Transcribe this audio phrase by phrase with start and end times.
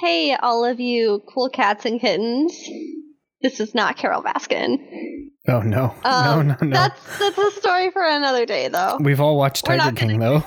[0.00, 2.58] Hey, all of you cool cats and kittens.
[3.42, 4.76] This is not Carole Baskin.
[5.48, 6.70] Oh no, Um, no, no, no.
[6.70, 8.98] That's that's a story for another day, though.
[9.00, 10.42] We've all watched Tiger King though.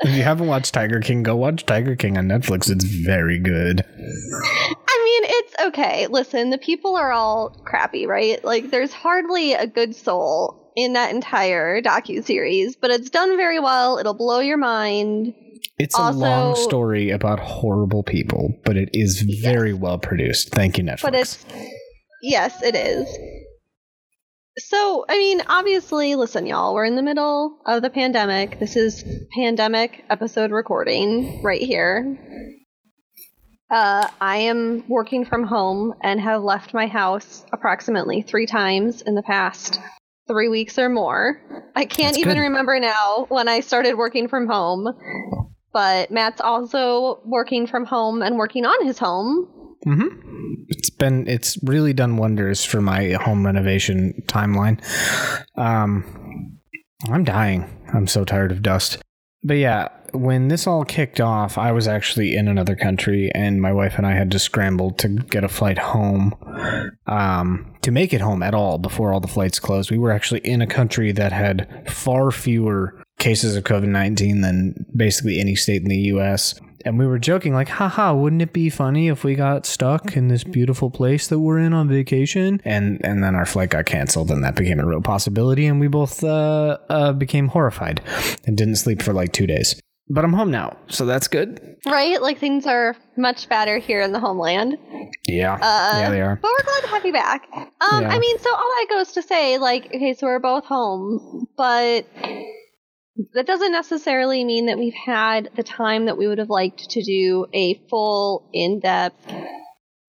[0.00, 2.70] if you haven't watched Tiger King, go watch Tiger King on Netflix.
[2.70, 3.84] It's very good.
[3.86, 6.06] I mean, it's okay.
[6.06, 8.42] Listen, the people are all crappy, right?
[8.44, 13.60] Like, there's hardly a good soul in that entire docu series, but it's done very
[13.60, 13.98] well.
[13.98, 15.34] It'll blow your mind.
[15.78, 20.50] It's a long story about horrible people, but it is very well produced.
[20.50, 21.02] Thank you, Netflix.
[21.02, 21.44] But it's
[22.22, 23.08] yes, it is.
[24.56, 28.60] So, I mean, obviously, listen, y'all, we're in the middle of the pandemic.
[28.60, 29.04] This is
[29.36, 32.16] pandemic episode recording right here.
[33.68, 39.16] Uh, I am working from home and have left my house approximately three times in
[39.16, 39.80] the past
[40.28, 41.40] three weeks or more.
[41.74, 42.42] I can't That's even good.
[42.42, 44.86] remember now when I started working from home.
[45.74, 49.50] But Matt's also working from home and working on his home
[49.84, 50.08] hmm
[50.68, 54.80] It's been it's really done wonders for my home renovation timeline.
[55.56, 56.58] Um,
[57.10, 57.68] I'm dying.
[57.92, 58.98] I'm so tired of dust.
[59.42, 63.72] But yeah, when this all kicked off, I was actually in another country, and my
[63.72, 66.34] wife and I had to scramble to get a flight home.
[67.06, 70.40] Um, to make it home at all before all the flights closed, we were actually
[70.40, 75.82] in a country that had far fewer cases of COVID 19 than basically any state
[75.82, 76.54] in the US.
[76.86, 80.28] And we were joking, like, haha, wouldn't it be funny if we got stuck in
[80.28, 82.60] this beautiful place that we're in on vacation?
[82.62, 85.88] And and then our flight got canceled, and that became a real possibility, and we
[85.88, 88.02] both uh, uh, became horrified
[88.46, 89.80] and didn't sleep for like two days.
[90.10, 91.58] But I'm home now, so that's good.
[91.86, 92.20] Right?
[92.20, 94.76] Like things are much better here in the homeland.
[95.26, 96.36] Yeah, Uh, yeah, they are.
[96.36, 97.48] But we're glad to have you back.
[97.56, 98.10] Um, Yeah.
[98.10, 102.04] I mean, so all that goes to say, like, okay, so we're both home, but
[103.34, 107.02] that doesn't necessarily mean that we've had the time that we would have liked to
[107.02, 109.32] do a full, in depth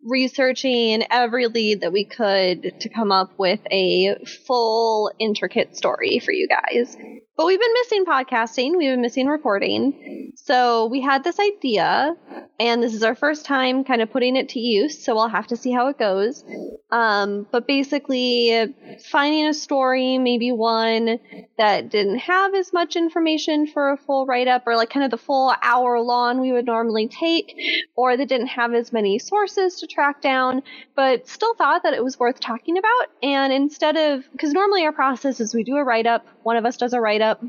[0.05, 6.31] researching every lead that we could to come up with a full, intricate story for
[6.31, 6.95] you guys.
[7.35, 10.33] But we've been missing podcasting, we've been missing recording.
[10.45, 12.15] So we had this idea,
[12.59, 15.47] and this is our first time kind of putting it to use, so we'll have
[15.47, 16.45] to see how it goes.
[16.91, 18.75] Um, but basically,
[19.09, 21.19] finding a story, maybe one
[21.57, 25.09] that didn't have as much information for a full write up, or like kind of
[25.09, 27.57] the full hour long we would normally take,
[27.95, 30.61] or that didn't have as many sources to track down,
[30.95, 33.07] but still thought that it was worth talking about.
[33.23, 36.65] And instead of, because normally our process is we do a write up, one of
[36.65, 37.43] us does a write up,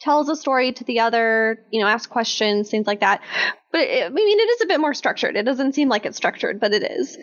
[0.00, 3.20] tells a story to the other, you know, asks questions, things like that.
[3.72, 5.36] But it, I mean, it is a bit more structured.
[5.36, 7.16] It doesn't seem like it's structured, but it is.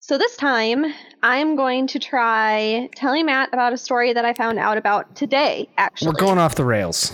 [0.00, 0.84] So this time,
[1.22, 5.68] I'm going to try telling Matt about a story that I found out about today,
[5.76, 6.08] actually.
[6.08, 7.12] We're going off the rails.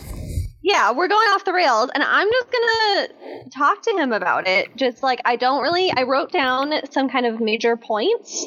[0.63, 4.77] Yeah, we're going off the rails, and I'm just gonna talk to him about it.
[4.77, 8.47] Just like I don't really, I wrote down some kind of major points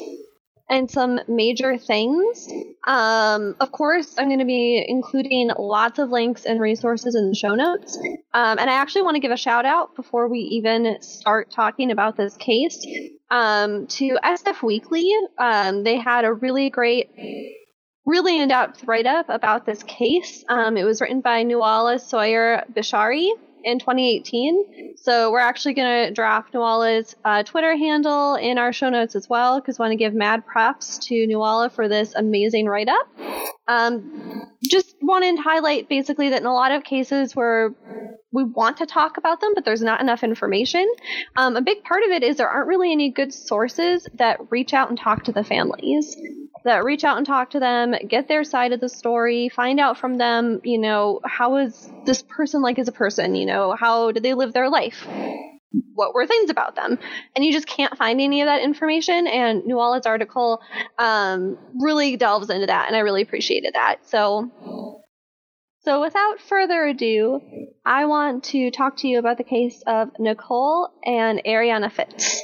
[0.68, 2.48] and some major things.
[2.86, 7.34] Um, of course, I'm going to be including lots of links and resources in the
[7.34, 7.96] show notes.
[8.34, 11.90] Um, and I actually want to give a shout out before we even start talking
[11.90, 12.84] about this case
[13.30, 15.10] um, to SF Weekly.
[15.38, 17.10] Um, they had a really great
[18.04, 20.44] really in depth write up about this case.
[20.48, 23.30] Um, it was written by Nuala Sawyer Bishari
[23.64, 24.96] in 2018.
[24.96, 29.28] So we're actually going to draft Nuala's uh, Twitter handle in our show notes as
[29.28, 33.08] well because want to give mad props to Nuala for this amazing write up.
[33.68, 37.74] Um, just wanted to highlight basically that in a lot of cases where
[38.32, 40.86] we want to talk about them, but there's not enough information.
[41.36, 44.74] Um, a big part of it is there aren't really any good sources that reach
[44.74, 46.16] out and talk to the families
[46.66, 49.98] that reach out and talk to them, get their side of the story, find out
[49.98, 53.36] from them, you know, how is this person like as a person?
[53.36, 55.06] You know, how did they live their life?
[55.94, 56.98] What were things about them?
[57.34, 59.26] And you just can't find any of that information.
[59.26, 60.60] And Nuala's article
[60.98, 64.06] um, really delves into that, and I really appreciated that.
[64.06, 64.50] So,
[65.80, 67.40] so without further ado,
[67.84, 72.42] I want to talk to you about the case of Nicole and Arianna Fitts.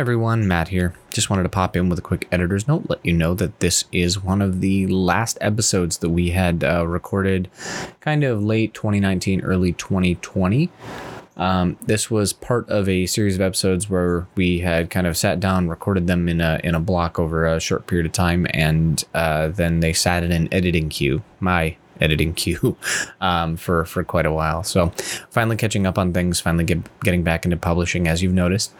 [0.00, 0.94] Everyone, Matt here.
[1.10, 3.84] Just wanted to pop in with a quick editor's note, let you know that this
[3.92, 7.50] is one of the last episodes that we had uh, recorded
[8.00, 10.70] kind of late 2019, early 2020.
[11.36, 15.38] Um, this was part of a series of episodes where we had kind of sat
[15.38, 19.04] down, recorded them in a in a block over a short period of time, and
[19.12, 21.22] uh, then they sat in an editing queue.
[21.40, 22.76] My editing queue
[23.20, 24.62] um, for for quite a while.
[24.62, 24.92] So
[25.30, 28.72] finally catching up on things, finally get, getting back into publishing, as you've noticed.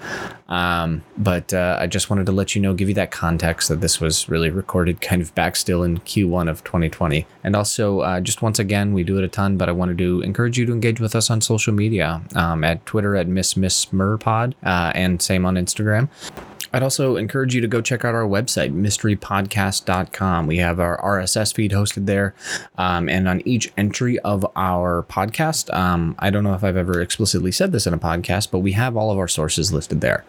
[0.49, 3.81] Um, but uh, I just wanted to let you know, give you that context that
[3.81, 7.26] this was really recorded kind of back still in Q1 of 2020.
[7.44, 10.20] And also, uh, just once again, we do it a ton, but I wanted to
[10.22, 13.87] encourage you to engage with us on social media um, at Twitter at Miss Miss
[13.87, 16.08] Merpod uh, and same on Instagram.
[16.72, 20.46] I'd also encourage you to go check out our website, mysterypodcast.com.
[20.46, 22.34] We have our RSS feed hosted there.
[22.78, 27.00] Um, and on each entry of our podcast, um, I don't know if I've ever
[27.00, 30.25] explicitly said this in a podcast, but we have all of our sources listed there.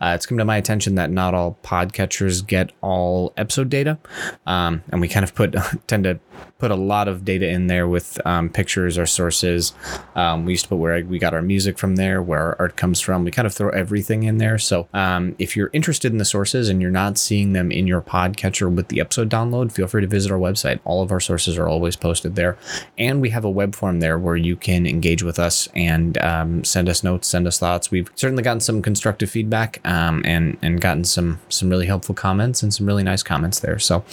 [0.00, 3.98] Uh, it's come to my attention that not all podcatchers get all episode data.
[4.46, 5.54] Um, and we kind of put,
[5.86, 6.18] tend to
[6.58, 9.74] put a lot of data in there with um, pictures or sources.
[10.14, 12.76] Um, we used to put where we got our music from there, where our art
[12.76, 13.24] comes from.
[13.24, 14.58] We kind of throw everything in there.
[14.58, 18.00] So um, if you're interested in the sources and you're not seeing them in your
[18.00, 20.80] podcatcher with the episode download, feel free to visit our website.
[20.84, 22.56] All of our sources are always posted there.
[22.96, 26.64] And we have a web form there where you can engage with us and um,
[26.64, 27.90] send us notes, send us thoughts.
[27.90, 32.62] We've certainly gotten some constructive feedback um, and, and gotten some, some really helpful comments
[32.62, 33.78] and some really nice comments there.
[33.78, 34.04] So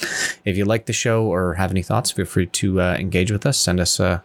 [0.43, 3.45] if you like the show or have any thoughts, feel free to uh, engage with
[3.45, 3.57] us.
[3.57, 4.23] Send us a,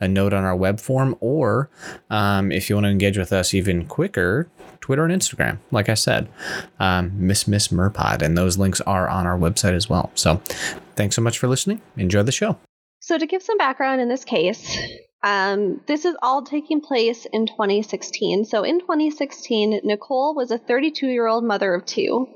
[0.00, 1.70] a note on our web form, or
[2.10, 4.48] um, if you want to engage with us even quicker,
[4.80, 5.58] Twitter and Instagram.
[5.70, 6.28] Like I said,
[6.78, 10.10] um, Miss Miss Merpod, and those links are on our website as well.
[10.14, 10.40] So,
[10.94, 11.80] thanks so much for listening.
[11.96, 12.58] Enjoy the show.
[13.00, 14.78] So, to give some background in this case,
[15.22, 18.44] um, this is all taking place in 2016.
[18.44, 22.28] So, in 2016, Nicole was a 32 year old mother of two.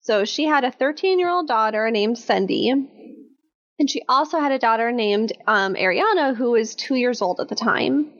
[0.00, 2.72] So, she had a 13 year old daughter named Cindy,
[3.78, 7.48] and she also had a daughter named um, Arianna, who was two years old at
[7.48, 8.10] the time.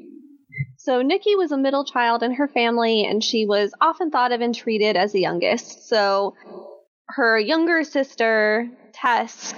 [0.79, 4.41] So Nikki was a middle child in her family, and she was often thought of
[4.41, 5.89] and treated as the youngest.
[5.89, 6.35] So
[7.09, 9.55] her younger sister, Tess,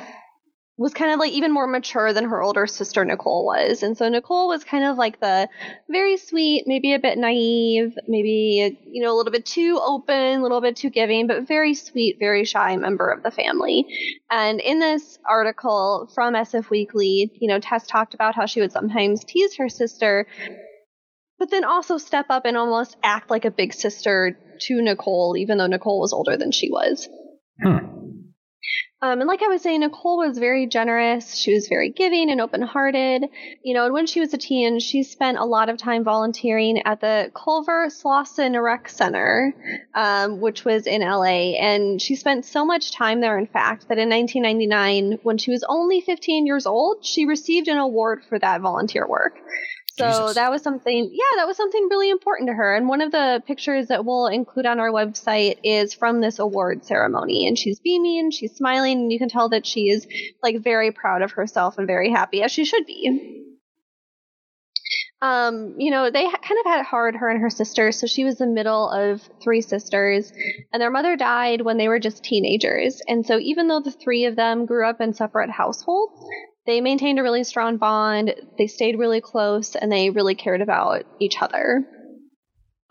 [0.79, 3.83] was kind of like even more mature than her older sister Nicole was.
[3.83, 5.49] And so Nicole was kind of like the
[5.91, 10.43] very sweet, maybe a bit naive, maybe, you know, a little bit too open, a
[10.43, 13.87] little bit too giving, but very sweet, very shy member of the family.
[14.31, 18.71] And in this article from SF Weekly, you know, Tess talked about how she would
[18.71, 20.29] sometimes tease her sister,
[21.41, 25.59] but then also step up and almost act like a big sister to Nicole, even
[25.59, 27.09] though Nicole was older than she was.
[27.61, 27.99] Hmm.
[29.01, 31.37] Um, and like I was saying, Nicole was very generous.
[31.37, 33.27] She was very giving and open hearted.
[33.63, 36.83] You know, and when she was a teen, she spent a lot of time volunteering
[36.85, 39.55] at the Culver Slauson Rec Center,
[39.95, 41.55] um, which was in LA.
[41.61, 45.65] And she spent so much time there, in fact, that in 1999, when she was
[45.69, 49.37] only 15 years old, she received an award for that volunteer work.
[49.99, 50.35] So Jesus.
[50.37, 52.77] that was something, yeah, that was something really important to her.
[52.77, 56.85] And one of the pictures that we'll include on our website is from this award
[56.85, 57.49] ceremony.
[57.49, 60.07] And she's beaming, she's smiling, and you can tell that she is
[60.43, 63.45] like very proud of herself and very happy, as she should be.
[65.21, 67.91] Um, you know, they ha- kind of had it hard, her and her sister.
[67.91, 70.33] So she was the middle of three sisters,
[70.73, 73.03] and their mother died when they were just teenagers.
[73.09, 76.15] And so even though the three of them grew up in separate households,
[76.69, 78.35] they maintained a really strong bond.
[78.59, 81.87] They stayed really close and they really cared about each other.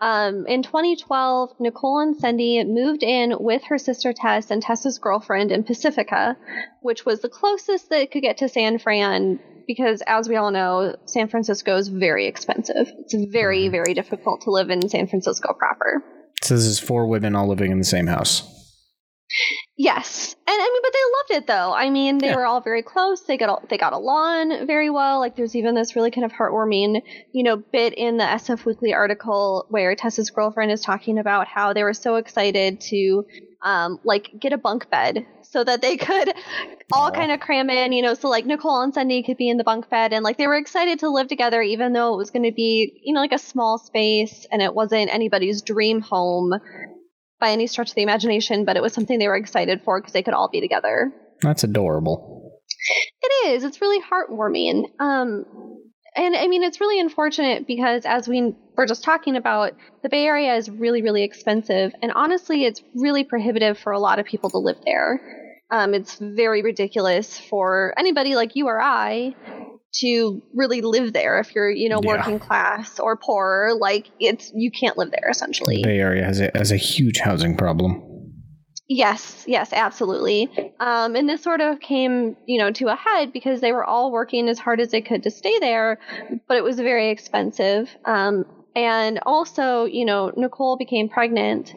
[0.00, 5.52] Um, in 2012, Nicole and Cindy moved in with her sister Tess and Tess's girlfriend
[5.52, 6.36] in Pacifica,
[6.82, 10.96] which was the closest they could get to San Fran because, as we all know,
[11.06, 12.92] San Francisco is very expensive.
[12.98, 16.02] It's very, very difficult to live in San Francisco proper.
[16.42, 18.42] So this is four women all living in the same house.
[19.76, 20.17] Yes,
[20.58, 21.72] I mean, but they loved it though.
[21.72, 22.36] I mean, they Yeah.
[22.36, 23.22] were all very close.
[23.22, 25.20] They got they got along very well.
[25.20, 28.92] Like, there's even this really kind of heartwarming, you know, bit in the SF Weekly
[28.94, 33.24] article where Tessa's girlfriend is talking about how they were so excited to,
[33.62, 36.32] um, like get a bunk bed so that they could
[36.92, 39.56] all kind of cram in, you know, so like Nicole and Cindy could be in
[39.56, 42.30] the bunk bed, and like they were excited to live together, even though it was
[42.30, 46.54] going to be, you know, like a small space and it wasn't anybody's dream home
[47.40, 50.12] by any stretch of the imagination, but it was something they were excited for because
[50.12, 51.12] they could all be together.
[51.42, 52.60] That's adorable.
[53.22, 53.64] It is.
[53.64, 54.84] It's really heartwarming.
[55.00, 55.44] Um,
[56.16, 60.24] and I mean, it's really unfortunate because as we were just talking about, the Bay
[60.24, 64.50] Area is really, really expensive, and honestly, it's really prohibitive for a lot of people
[64.50, 65.20] to live there.
[65.70, 69.34] Um, it's very ridiculous for anybody like you or I
[69.94, 72.16] to really live there if you're you know Yeah.
[72.16, 76.40] working class or poor like it's you can't live there essentially The Bay Area has
[76.40, 78.04] a has a huge housing problem.
[78.90, 80.48] Yes, yes, absolutely.
[80.80, 84.10] Um, and this sort of came, you know, to a head because they were all
[84.10, 85.98] working as hard as they could to stay there,
[86.48, 87.94] but it was very expensive.
[88.06, 91.74] Um, and also, you know, Nicole became pregnant.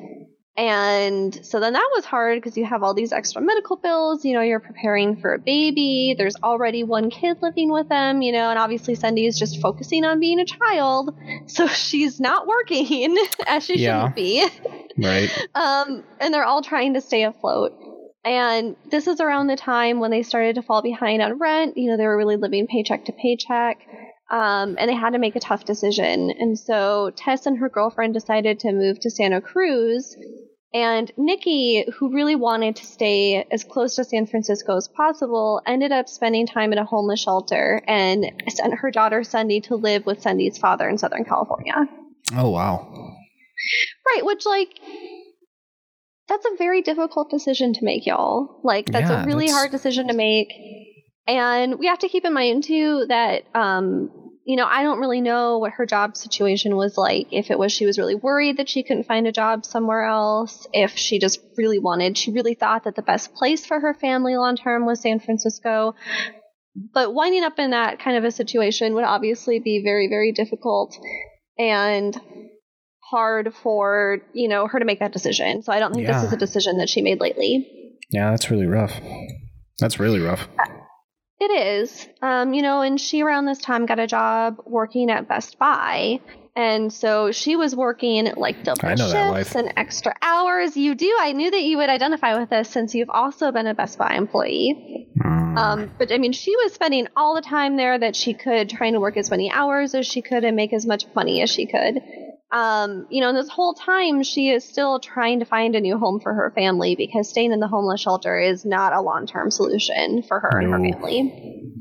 [0.57, 4.25] And so then that was hard because you have all these extra medical bills.
[4.25, 6.13] You know, you're preparing for a baby.
[6.17, 10.03] There's already one kid living with them, you know, and obviously Cindy is just focusing
[10.03, 11.15] on being a child.
[11.47, 13.17] So she's not working
[13.47, 14.09] as she Yeah.
[14.09, 14.47] shouldn't be
[14.97, 15.29] Right.
[15.55, 17.71] um, and they're all trying to stay afloat.
[18.23, 21.75] And this is around the time when they started to fall behind on rent.
[21.77, 23.79] You know, they were really living paycheck to paycheck.
[24.31, 26.31] Um, and they had to make a tough decision.
[26.31, 30.15] And so Tess and her girlfriend decided to move to Santa Cruz.
[30.73, 35.91] And Nikki, who really wanted to stay as close to San Francisco as possible, ended
[35.91, 40.21] up spending time at a homeless shelter and sent her daughter Cindy to live with
[40.21, 41.73] Cindy's father in Southern California.
[42.33, 42.87] Oh wow.
[44.15, 44.69] Right, which like
[46.29, 48.61] that's a very difficult decision to make, y'all.
[48.63, 50.47] Like that's Yeah, a really that's- hard decision to make.
[51.27, 54.09] And we have to keep in mind too that um
[54.51, 57.27] you know, I don't really know what her job situation was like.
[57.31, 60.67] If it was she was really worried that she couldn't find a job somewhere else,
[60.73, 64.35] if she just really wanted, she really thought that the best place for her family
[64.35, 65.95] long term was San Francisco.
[66.75, 70.97] But winding up in that kind of a situation would obviously be very, very difficult
[71.57, 72.19] and
[72.99, 75.63] hard for, you know, her to make that decision.
[75.63, 76.19] So I don't think Yeah.
[76.19, 77.99] this is a decision that she made lately.
[78.09, 78.99] Yeah, that's really rough.
[79.79, 80.49] That's really rough.
[81.41, 82.07] It is.
[82.21, 86.19] Um, you know, and she around this time got a job working at Best Buy.
[86.55, 90.77] And so she was working like double shifts and extra hours.
[90.77, 91.17] You do.
[91.19, 94.13] I knew that you would identify with this since you've also been a Best Buy
[94.13, 95.07] employee.
[95.17, 95.57] Mm.
[95.57, 98.93] Um, but I mean, she was spending all the time there that she could, trying
[98.93, 101.65] to work as many hours as she could and make as much money as she
[101.65, 102.03] could.
[102.51, 106.19] Um, you know, this whole time she is still trying to find a new home
[106.19, 110.21] for her family because staying in the homeless shelter is not a long term solution
[110.23, 111.71] for her and her family.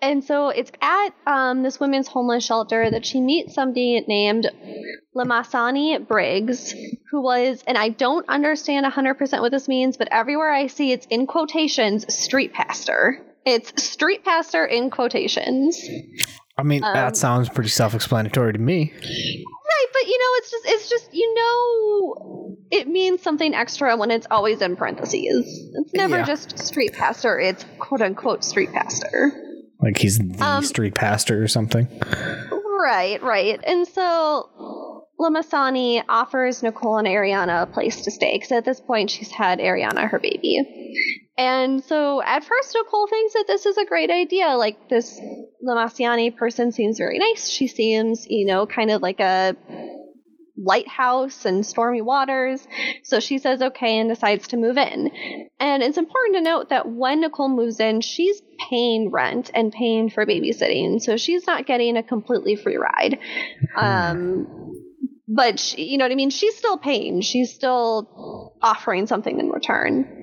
[0.00, 4.50] And so it's at um, this women's homeless shelter that she meets somebody named
[5.16, 6.74] Lamasani Briggs,
[7.10, 11.06] who was, and I don't understand 100% what this means, but everywhere I see it's
[11.06, 13.24] in quotations, street pastor.
[13.44, 15.80] It's street pastor in quotations.
[16.58, 18.92] I mean, um, that sounds pretty self-explanatory to me.
[18.94, 24.10] Right, but you know, it's just, it's just, you know, it means something extra when
[24.10, 25.70] it's always in parentheses.
[25.74, 26.24] It's never Yeah.
[26.24, 29.32] just street pastor, it's quote unquote street pastor.
[29.80, 31.88] Like he's the Um, street pastor or something.
[32.84, 33.58] Right, right.
[33.64, 39.10] And so Lamasani offers Nicole and Arianna a place to stay because at this point
[39.10, 40.58] she's had Arianna, her baby.
[41.38, 44.48] And so at first Nicole thinks that this is a great idea.
[44.48, 45.18] Like this
[45.66, 47.48] Lamasiani person seems very nice.
[47.48, 49.56] She seems, you know, kind of like a
[50.56, 52.66] lighthouse and stormy waters.
[53.02, 55.10] So she says okay and decides to move in.
[55.58, 60.10] And it's important to note that when Nicole moves in, she's paying rent and paying
[60.10, 61.00] for babysitting.
[61.00, 63.18] So she's not getting a completely free ride.
[63.76, 64.72] Um,
[65.26, 66.30] but she, you know what I mean?
[66.30, 67.22] She's still paying.
[67.22, 70.21] She's still offering something in return.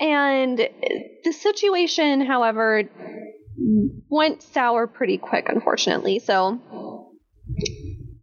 [0.00, 0.58] And
[1.24, 2.84] the situation, however,
[4.08, 6.18] went sour pretty quick, unfortunately.
[6.18, 6.58] So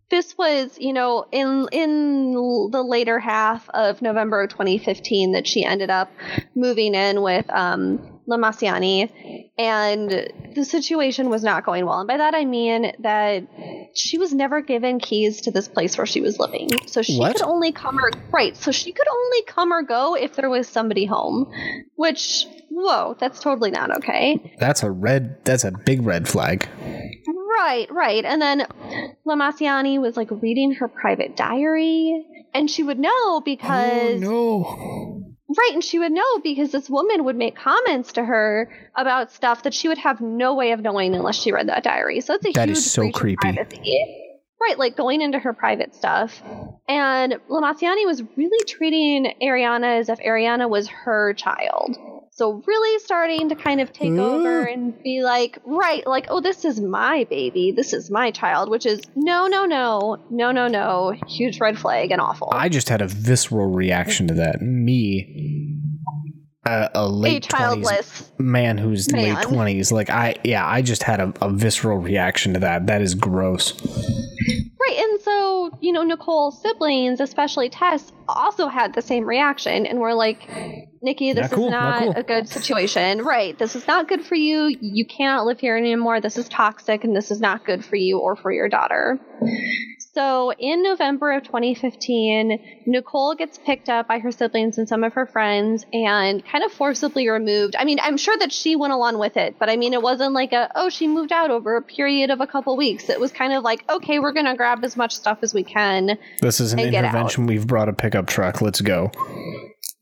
[0.09, 2.31] this was, you know, in in
[2.71, 6.11] the later half of November of 2015 that she ended up
[6.55, 10.09] moving in with um, Lamasiani, and
[10.55, 11.99] the situation was not going well.
[11.99, 13.47] And by that I mean that
[13.95, 17.35] she was never given keys to this place where she was living, so she What?
[17.37, 18.55] could only come or right.
[18.55, 21.51] So she could only come or go if there was somebody home,
[21.95, 24.55] which whoa, that's totally not okay.
[24.59, 25.43] That's a red.
[25.45, 26.67] That's a big red flag.
[27.59, 28.23] Right, right.
[28.23, 28.67] And then
[29.25, 35.26] Lamasiani was like reading her private diary, and she would know oh, because oh
[35.57, 39.63] right, and she would know because this woman would make comments to her about stuff
[39.63, 42.21] that she would have no way of knowing unless she read that diary.
[42.21, 43.37] So it's a That huge is so creepy.
[43.37, 44.23] privacy.
[44.59, 46.41] Right, like going into her private stuff.
[46.89, 51.95] And Lamasiani was really treating Arianna as if Arianna was her child.
[52.37, 54.21] So really starting to kind of take Ooh.
[54.21, 57.71] over and be like, right, like, oh, this is my baby.
[57.75, 61.15] This is my child, which is no, no, no, no, no, no.
[61.27, 62.49] Huge red flag and awful.
[62.51, 64.61] I just had a visceral reaction to that.
[64.61, 65.76] Me,
[66.67, 68.31] a, a a late 20s childless.
[68.37, 69.35] man who's Man.
[69.35, 69.91] late twenties.
[69.91, 72.87] Like I, yeah, I just had a, a visceral reaction to that.
[72.87, 73.73] That is gross.
[74.79, 79.85] Right, and so so, you know, Nicole's siblings, especially Tess, also had the same reaction
[79.85, 80.49] and were like,
[81.01, 83.23] Nikki, this Not cool, is not not cool." a good situation.
[83.23, 83.57] Right.
[83.57, 84.75] This is not good for you.
[84.79, 86.21] You can't live here anymore.
[86.21, 89.19] This is toxic and this is not good for you or for your daughter.
[90.17, 95.13] So, in November of 2015, Nicole gets picked up by her siblings and some of
[95.13, 97.75] her friends and kind of forcibly removed.
[97.77, 100.33] I mean, I'm sure that she went along with it, but I mean, it wasn't
[100.33, 103.09] like a, oh, she moved out over a period of a couple weeks.
[103.09, 105.63] It was kind of like, okay, we're going to grab as much stuff as we
[105.63, 106.17] can.
[106.41, 107.45] This is an intervention.
[107.45, 108.59] We've brought a pickup truck.
[108.59, 109.11] Let's go.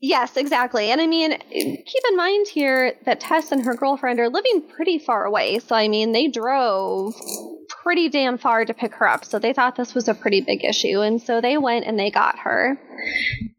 [0.00, 0.90] Yes, exactly.
[0.92, 4.98] And I mean, keep in mind here that Tess and her girlfriend are living pretty
[4.98, 5.58] far away.
[5.58, 7.14] So, I mean, they drove
[7.86, 9.24] pretty damn far to pick her up.
[9.24, 11.02] So, they thought this was a pretty big issue.
[11.02, 12.76] And so they went and they got her.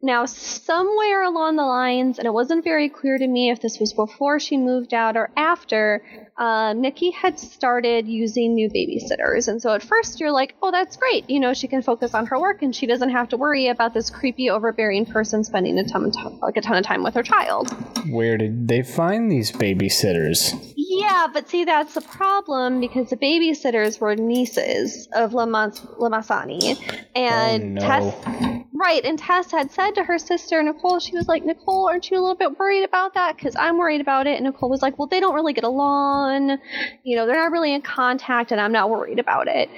[0.02, 3.94] Now, somewhere along the lines, and it wasn't very clear to me if this was
[3.94, 6.04] before she moved out or after,
[6.38, 9.48] uh, Nikki had started using new babysitters.
[9.48, 11.30] And so at first you're like, oh, that's great.
[11.30, 13.94] You know, she can focus on her work and she doesn't have to worry about
[13.94, 17.70] this creepy, overbearing person spending a ton, like a ton of time with her child.
[18.10, 20.74] Where did they find these babysitters?
[20.76, 26.78] Yeah, but see, that's the problem because the babysitters were nieces of Lamas- Lamassani.
[27.16, 27.82] And Oh, no.
[27.82, 32.10] Tess, right, and Tess had said to her sister, Nicole, she was like, Nicole, aren't
[32.10, 33.36] you a little bit worried about that?
[33.36, 34.36] Because I'm worried about it.
[34.36, 36.58] And Nicole was like, well, they don't really get along.
[37.04, 39.70] You know, they're not really in contact, and I'm not worried about it.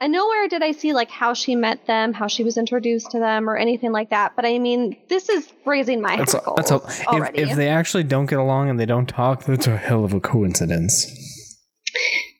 [0.00, 3.18] And nowhere did I see like how she met them, how she was introduced to
[3.18, 4.32] them, or anything like that.
[4.36, 6.80] But I mean, this is raising my That's a, that's a,
[7.12, 10.12] if, if they actually don't get along and they don't talk, that's a hell of
[10.12, 11.06] a coincidence.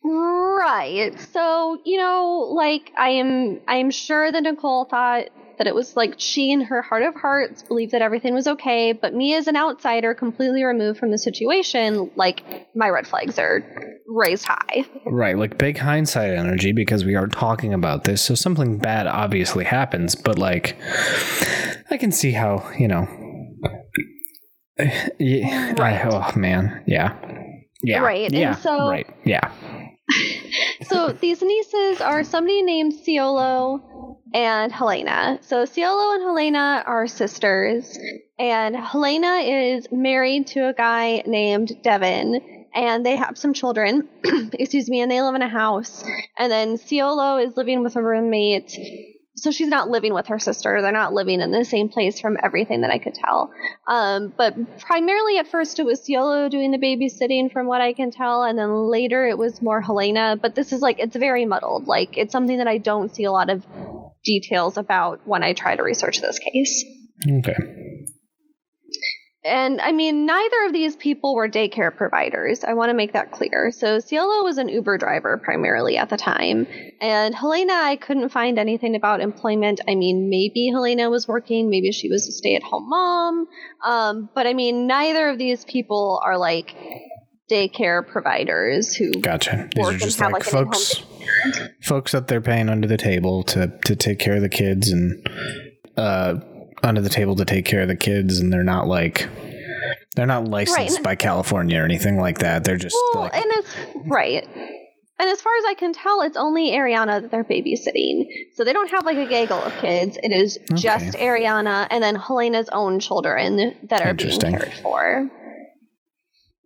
[0.02, 1.18] Right.
[1.32, 5.96] So, you know, like I am I am sure that Nicole thought that it was
[5.96, 9.46] like she in her heart of hearts believed that everything was okay, but me as
[9.46, 12.42] an outsider completely removed from the situation, like
[12.74, 13.62] my red flags are
[14.06, 14.84] raised high.
[15.06, 18.22] Right, like big hindsight energy because we are talking about this.
[18.22, 20.76] So something bad obviously happens, but like
[21.90, 23.08] I can see how, you know.
[25.20, 27.16] Yeah, I, oh man, yeah.
[27.82, 28.00] Yeah.
[28.00, 28.56] Right, and Yeah.
[28.56, 29.06] so- right.
[29.24, 29.52] Yeah.
[30.88, 35.38] so these nieces are somebody named Ciolo and Helena.
[35.42, 37.98] So Ciolo and Helena are sisters,
[38.38, 44.08] and Helena is married to a guy named Devin, and they have some children.
[44.52, 46.04] excuse me, and they live in a house.
[46.36, 48.76] And then Ciolo is living with a roommate.
[49.36, 50.80] So she's not living with her sister.
[50.80, 53.52] They're not living in the same place from everything that I could tell.
[53.88, 58.10] Um, but primarily at first it was Ciolo doing the babysitting from what I can
[58.10, 60.38] tell, and then later it was more Helena.
[60.40, 61.86] But this is like, it's very muddled.
[61.86, 63.66] Like, it's something that I don't see a lot of
[64.24, 66.84] details about when I try to research this case.
[67.28, 67.56] Okay.
[69.44, 72.64] And I mean, neither of these people were daycare providers.
[72.64, 73.70] I want to make that clear.
[73.72, 76.66] So Cielo was an Uber driver primarily at the time.
[77.00, 79.82] And Helena, I couldn't find anything about employment.
[79.86, 83.46] I mean, maybe Helena was working, maybe she was a stay at home mom.
[83.84, 86.74] Um, but I mean, neither of these people are like
[87.50, 89.68] daycare providers who Gotcha.
[89.74, 91.02] These are just like, like, folks
[91.82, 95.28] folks that they're paying under the table to to take care of the kids and
[95.96, 96.36] uh
[96.84, 99.28] under the table to take care of the kids and they're not like
[100.14, 101.02] they're not licensed Right.
[101.02, 102.62] by California or anything like that.
[102.64, 104.46] They're just Well, like and it's right.
[105.16, 108.24] And as far as I can tell, it's only Arianna that they're babysitting.
[108.56, 110.18] So they don't have like a gaggle of kids.
[110.22, 115.30] It is just Arianna and then Helena's own children that are being cared for.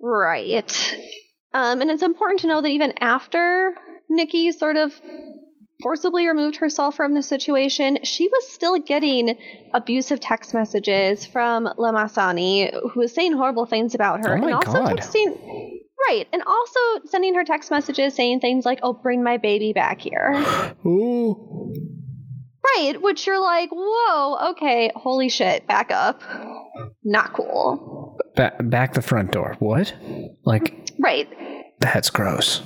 [0.01, 0.95] Right.
[1.53, 3.75] Um, and it's important to know that even after
[4.09, 4.93] Nikki sort of
[5.83, 9.39] forcibly removed herself from the situation, she was still getting
[9.73, 14.37] abusive text messages from Lamassani, who was saying horrible things about her.
[14.39, 14.99] Oh and also God.
[14.99, 15.35] texting
[16.09, 16.27] Right.
[16.33, 20.33] And also sending her text messages saying things like, Oh, bring my baby back here.
[20.87, 21.75] ooh
[22.77, 23.01] right.
[23.01, 26.23] Which you're like, whoa, okay, holy shit, back up.
[27.05, 28.19] Not cool.
[28.37, 29.57] ba- back the front door.
[29.59, 29.95] What?
[30.45, 31.29] Like Right.
[31.81, 32.63] that's gross.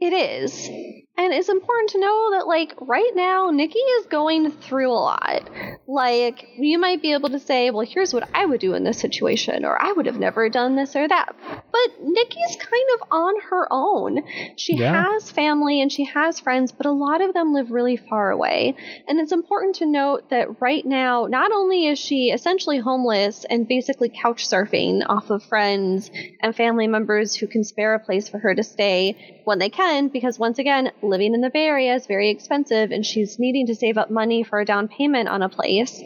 [0.00, 0.68] It is.
[1.16, 5.48] And it's important to know that, like, right now, Nikki is going through a lot.
[5.86, 8.98] Like, you might be able to say, well, here's what I would do in this
[8.98, 11.36] situation, or I would have never done this or that.
[11.38, 14.24] But Nikki's kind of on her own.
[14.56, 15.04] She Yeah.
[15.12, 18.74] has family and she has friends, but a lot of them live really far away.
[19.06, 23.68] And it's important to note that right now, not only is she essentially homeless and
[23.68, 26.10] basically couch surfing off of friends
[26.42, 30.08] and family members who can spare a place for her to stay when they can,
[30.08, 33.74] because once again, living in the Bay Area is very expensive and she's needing to
[33.74, 36.02] save up money for a down payment on a place.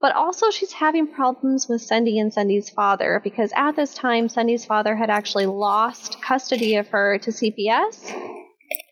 [0.00, 4.64] But also, she's having problems with Cindy and Cindy's father because at this time, Cindy's
[4.64, 8.12] father had actually lost custody of her to CPS.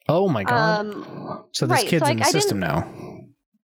[0.08, 0.80] Oh my god.
[0.80, 2.88] Um, so this right, kid's so, in like, the I system now.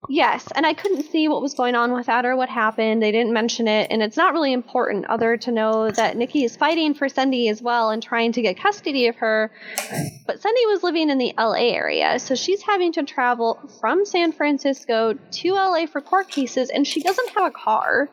[0.09, 3.03] Yes, and I couldn't see what was going on with that or what happened.
[3.03, 6.57] They didn't mention it, and it's not really important other to know that Nikki is
[6.57, 9.51] fighting for Cindy as well and trying to get custody of her.
[10.27, 14.33] But Cindy was living in the LA area, so she's having to travel from San
[14.33, 18.09] Francisco to LA for court cases, and she doesn't have a car.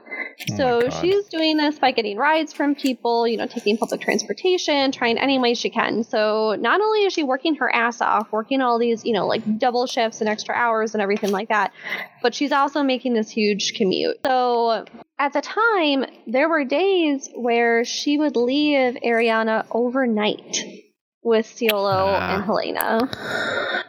[0.52, 0.94] Oh so God.
[1.02, 5.40] she's doing this by getting rides from people, you know, taking public transportation, trying any
[5.40, 6.04] way she can.
[6.04, 9.60] So not only is she working her ass off, working all these, you know, like
[9.60, 11.72] double shifts and extra hours and everything like that,
[12.22, 14.18] but she's also making this huge commute.
[14.26, 14.86] So
[15.20, 20.58] at the time, there were days where she would leave Arianna overnight
[21.24, 22.36] with Ciolo Ah.
[22.36, 23.10] and Helena.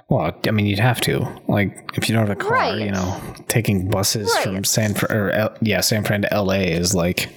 [0.09, 1.27] Well, I mean, you'd have to.
[1.49, 2.79] Like, if you don't have a car, Right.
[2.79, 3.17] you know,
[3.49, 7.29] taking buses from San Fran or L- yeah, San Fran to LA is like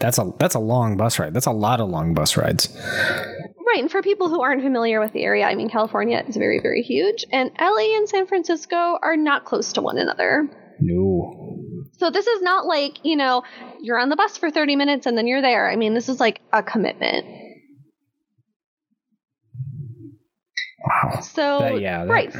[0.00, 1.34] that's a that's a long bus ride.
[1.34, 2.68] That's a lot of long bus rides.
[3.72, 6.60] Right, and for people who aren't familiar with the area, I mean, California is very,
[6.60, 10.48] very huge, and LA and San Francisco are not close to one another.
[10.80, 11.58] No.
[11.98, 13.44] So this is not like, you know,
[13.80, 15.70] you're on the bus for 30 minutes and then you're there.
[15.70, 17.24] I mean, this is like a commitment.
[20.84, 21.20] Wow.
[21.20, 22.34] So, That- yeah, that- right.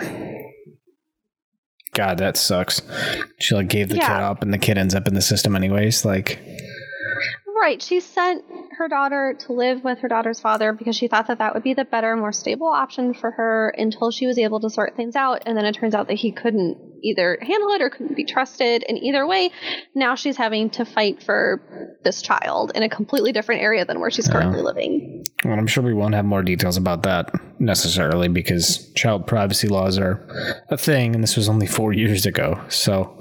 [1.94, 2.82] God, that sucks.
[3.38, 4.08] She like gave the Yeah.
[4.08, 6.04] kid up, and the kid ends up in the system anyways.
[6.04, 6.38] Like,
[7.62, 7.80] Right.
[7.80, 8.44] She sent
[8.76, 11.74] her daughter to live with her daughter's father because she thought that that would be
[11.74, 15.44] the better, more stable option for her until she was able to sort things out.
[15.46, 18.84] And then it turns out that he couldn't either handle it or couldn't be trusted.
[18.88, 19.50] And either way,
[19.94, 24.10] now she's having to fight for this child in a completely different area than where
[24.10, 25.24] she's currently living.
[25.44, 29.98] well, I'm sure we won't have more details about that necessarily because child privacy laws
[29.98, 30.26] are
[30.68, 32.60] a thing, and this was only four years ago.
[32.68, 33.16] So,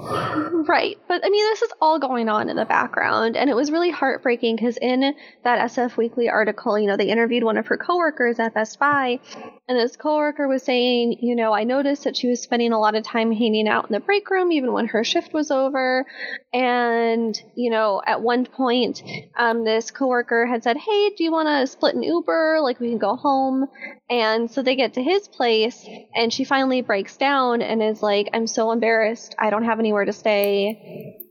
[0.68, 0.96] Right.
[1.08, 3.36] But I mean, this is all going on in the background.
[3.36, 5.14] And it was really heartbreaking because in
[5.44, 9.18] that SF Weekly article, you know, they interviewed one of her coworkers at Best Buy.
[9.72, 12.94] And this coworker was saying, you know, I noticed that she was spending a lot
[12.94, 16.04] of time hanging out in the break room, even when her shift was over.
[16.52, 19.02] And, you know, at one point,
[19.34, 22.58] um, this coworker had said, Hey, do you want to split an Uber?
[22.60, 23.66] Like, we can go home.
[24.10, 28.28] And so they get to his place, and she finally breaks down and is like,
[28.34, 29.34] I'm so embarrassed.
[29.38, 31.21] I don't have anywhere to stay.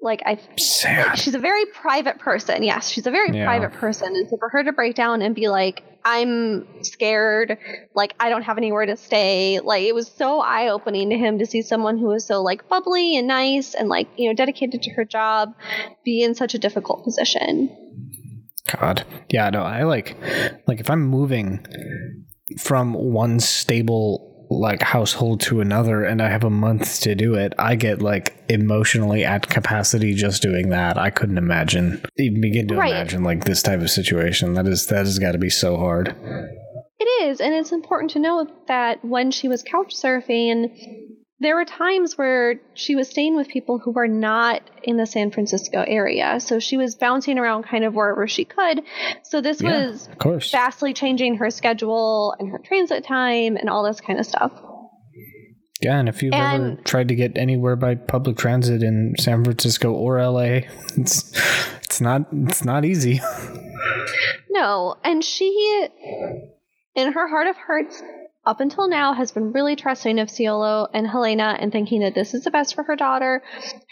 [0.00, 0.38] Like, I.
[0.58, 1.18] sad.
[1.18, 2.62] She's a very private person.
[2.62, 3.44] Yes, she's a very Yeah.
[3.44, 4.14] private person.
[4.14, 7.58] And so for her to break down and be like, I'm scared,
[7.94, 11.40] like, I don't have anywhere to stay, like, it was so eye opening to him
[11.40, 14.82] to see someone who was so, like, bubbly and nice and, like, you know, dedicated
[14.82, 15.54] to her job
[16.04, 17.68] be in such a difficult position.
[18.80, 19.04] God.
[19.30, 20.16] Yeah, no, I like
[20.66, 21.66] like if I'm moving
[22.58, 27.52] from one stable like household to another and I have a month to do it,
[27.58, 30.96] I get like emotionally at capacity just doing that.
[30.96, 32.90] I couldn't imagine even begin to Right.
[32.90, 34.54] imagine like this type of situation.
[34.54, 36.14] That is that has got to be so hard.
[37.00, 40.70] It is, and it's important to note that when she was couch surfing,
[41.40, 45.30] there were times where she was staying with people who were not in the San
[45.30, 46.40] Francisco area.
[46.40, 48.82] So she was bouncing around kind of wherever she could.
[49.22, 50.50] So this Yeah, was of course.
[50.50, 54.52] vastly changing her schedule and her transit time and all this kind of stuff.
[55.80, 59.92] Yeah, and if you've ever tried to get anywhere by public transit in San Francisco
[59.92, 60.62] or LA,
[60.96, 61.32] it's
[61.84, 63.20] it's not it's not easy.
[64.50, 65.86] No, and she,
[66.96, 68.02] in her heart of hearts,
[68.48, 72.32] up until now, has been really trusting of Ciolo and Helena and thinking that this
[72.32, 73.42] is the best for her daughter.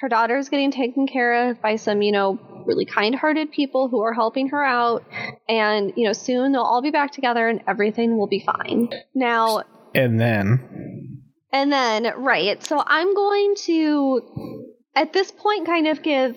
[0.00, 3.88] Her daughter is getting taken care of by some, you know, really kind hearted people
[3.88, 5.04] who are helping her out.
[5.46, 8.88] And, you know, soon they'll all be back together and everything will be fine.
[9.14, 9.64] Now,
[9.94, 12.64] and then and then, right.
[12.66, 16.36] So I'm going to, at this point, kind of give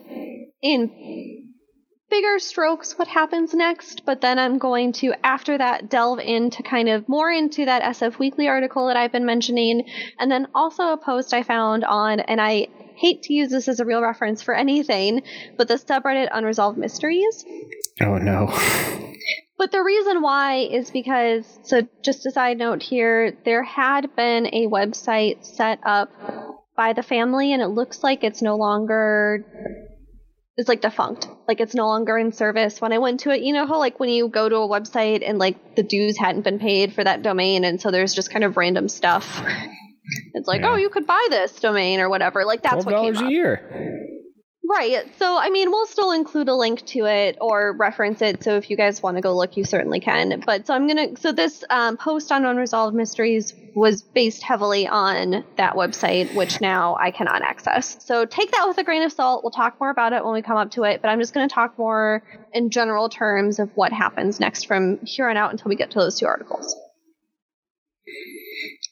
[0.62, 1.49] in
[2.10, 6.89] bigger strokes what happens next, but then I'm going to, after that, delve into kind
[6.89, 10.98] of more into that SF Weekly article that I've been mentioning, and then also a
[10.98, 14.54] post I found on, and I hate to use this as a real reference for
[14.54, 15.22] anything,
[15.58, 17.45] but the subreddit Unresolved Mysteries.
[18.02, 18.52] oh no.
[19.60, 24.48] But the reason why is because, so just a side note here, there had been
[24.48, 26.13] a website set up
[26.78, 29.45] by the family, and it looks like it's no longer.
[30.60, 31.28] It's like defunct.
[31.48, 32.82] Like it's no longer in service.
[32.82, 35.24] When I went to it, you know how like when you go to a website
[35.26, 38.43] and like the dues hadn't been paid for that domain, and so there's just kind
[38.43, 39.41] of random stuff.
[40.34, 40.72] It's like, Yeah.
[40.72, 42.43] oh, you could buy this domain or whatever.
[42.43, 43.32] Like that's Twelve what came a up.
[43.32, 43.99] year.
[44.69, 45.03] Right.
[45.17, 48.43] So, I mean, we'll still include a link to it or reference it.
[48.43, 50.43] So, if you guys want to go look, you certainly can.
[50.45, 54.88] But so I'm going to, so this um, post on Unresolved Mysteries was based heavily
[54.88, 57.97] on that website, which now I cannot access.
[58.05, 59.43] So, take that with a grain of salt.
[59.43, 61.01] We'll talk more about it when we come up to it.
[61.01, 62.21] But I'm just going to talk more
[62.53, 65.99] in general terms of what happens next from here on out until we get to
[65.99, 66.75] those two articles.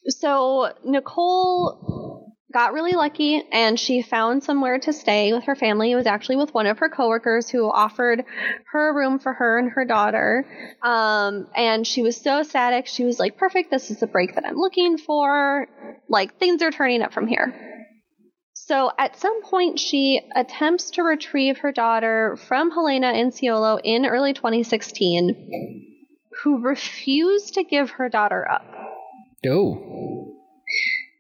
[0.07, 5.91] So, Nicole got really lucky and she found somewhere to stay with her family.
[5.91, 8.23] It was actually with one of her coworkers who offered
[8.71, 10.45] her a room for her and her daughter.
[10.81, 12.87] Um, and she was so ecstatic.
[12.87, 13.69] She was like, perfect.
[13.69, 15.67] This is the break that I'm looking for.
[16.07, 17.53] Like, things are turning up from here.
[18.53, 24.05] So at some point, she attempts to retrieve her daughter from Helena and Ciolo in
[24.05, 25.85] early 2016,
[26.43, 28.65] who refused to give her daughter up.
[29.45, 30.36] Oh.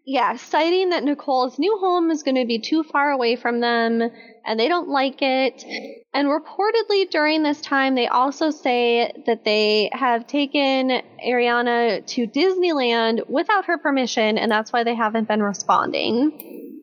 [0.09, 4.01] Yeah, citing that Nicole's new home is going to be too far away from them
[4.45, 5.65] and they don't like it.
[6.13, 13.27] And reportedly during this time, they also say that they have taken Arianna to Disneyland
[13.27, 16.79] without her permission, and that's why they haven't been responding.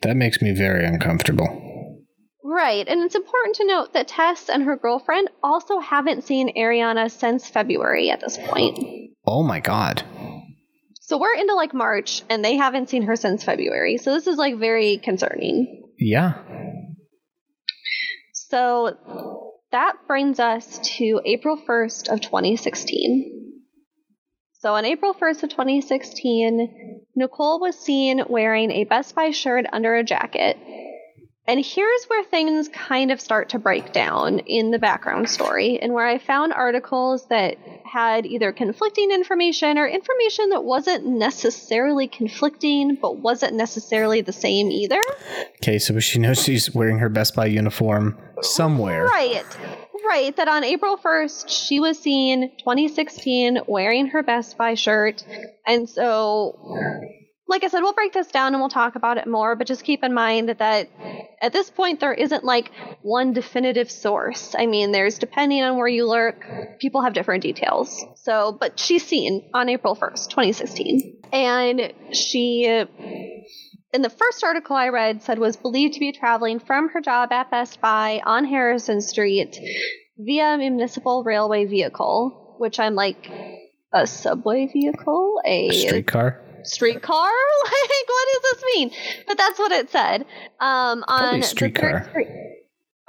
[0.00, 1.46] That makes me very uncomfortable.
[2.42, 7.10] Right, and it's important to note that Tess and her girlfriend also haven't seen Arianna
[7.10, 8.78] since February at this point.
[9.26, 10.02] Oh my god.
[11.12, 13.98] So we're into like March, and they haven't seen her since February.
[13.98, 15.82] So this is like very concerning.
[15.98, 16.38] Yeah.
[18.32, 18.96] So
[19.72, 23.60] that brings us to April 1st of 2016.
[24.54, 29.94] So on April 1st of 2016, Nicole was seen wearing a Best Buy shirt under
[29.94, 30.56] a jacket.
[31.46, 35.92] And here's where things kind of start to break down in the background story, and
[35.92, 42.94] where I found articles that had either conflicting information or information that wasn't necessarily conflicting,
[42.94, 45.02] but wasn't necessarily the same either.
[45.56, 49.06] Okay, so she knows she's wearing her Best Buy uniform somewhere.
[49.06, 49.44] Right.
[50.06, 55.24] Right, that on April 1st, she was seen 2016 wearing her Best Buy shirt.
[55.66, 56.58] And so
[57.52, 59.84] like I said, we'll break this down and we'll talk about it more, but just
[59.84, 60.88] keep in mind that
[61.42, 64.54] at this point there isn't like one definitive source.
[64.58, 66.46] I mean, there's depending on where you lurk,
[66.80, 68.04] people have different details.
[68.16, 71.20] So, but she's seen on April 1st, 2016.
[71.30, 76.88] And she in the first article I read said was believed to be traveling from
[76.88, 79.58] her job at Best Buy on Harrison Street
[80.16, 83.30] via municipal railway vehicle, which I'm like
[83.92, 86.40] a subway vehicle, A streetcar?
[86.64, 87.30] Streetcar?
[87.64, 88.90] like, what does this mean?
[89.26, 90.26] But that's what it said.
[90.60, 92.10] Um, on streetcar.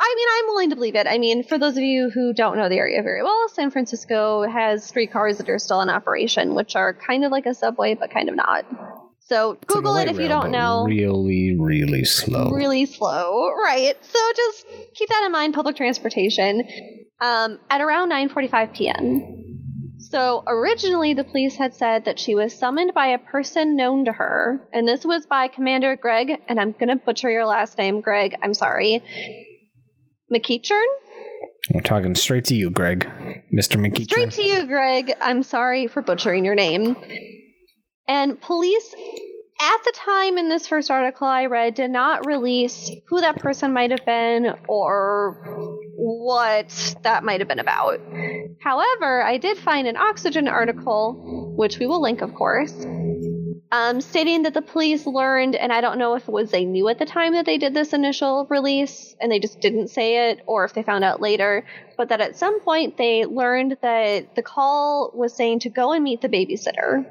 [0.04, 1.08] I mean, I'm willing to believe it.
[1.08, 4.44] I mean, for those of you who don't know the area very well, San Francisco
[4.44, 8.12] has streetcars that are still in operation, which are kind of like a subway, but
[8.12, 8.66] kind of not.
[9.20, 10.84] So It's Google light it if you don't know.
[10.86, 12.50] Really, really slow.
[12.50, 13.96] Really slow, right?
[14.02, 15.54] So just keep that in mind.
[15.54, 16.68] Public transportation
[17.22, 19.53] um, at around 9:45 p.m.
[20.13, 24.12] So originally, the police had said that she was summoned by a person known to
[24.12, 26.39] her, and this was by Commander Greg.
[26.47, 28.36] And I'm gonna butcher your last name, Greg.
[28.43, 29.02] I'm sorry.
[30.32, 30.86] McEachern?
[31.73, 33.10] We're talking straight to you, Greg.
[33.52, 33.82] Mr.
[33.84, 34.12] McEachern.
[34.12, 35.13] Straight to you, Greg.
[35.19, 36.95] I'm sorry for butchering your name.
[38.08, 38.93] And police,
[39.63, 43.71] at the time in this first article I read, did not release who that person
[43.71, 45.41] might have been or
[45.95, 48.02] what that might have been about.
[48.60, 52.73] However, I did find an Oxygen article, which we will link, of course,
[53.71, 56.89] um, stating that the police learned, and I don't know if it was they knew
[56.89, 60.41] at the time that they did this initial release and they just didn't say it,
[60.45, 64.43] or if they found out later, but that at some point they learned that the
[64.43, 67.06] call was saying to go and meet the babysitter,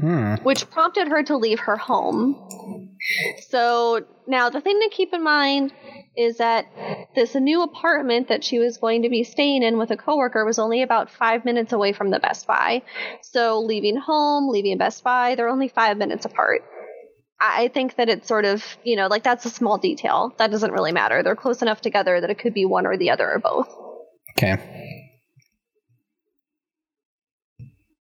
[0.00, 0.34] Hmm.
[0.42, 2.96] which prompted her to leave her home.
[3.50, 5.72] So now the thing to keep in mind
[6.16, 6.66] is that
[7.14, 10.58] this new apartment that she was going to be staying in with a coworker was
[10.58, 12.82] only about five minutes away from the Best Buy.
[13.22, 16.62] So leaving home, leaving Best Buy, they're only five minutes apart.
[17.40, 20.34] I I think that it's sort of, you know, like that's a small detail.
[20.38, 21.22] That doesn't really matter.
[21.22, 23.68] They're close enough together that it could be one or the other or both.
[24.36, 24.81] Okay.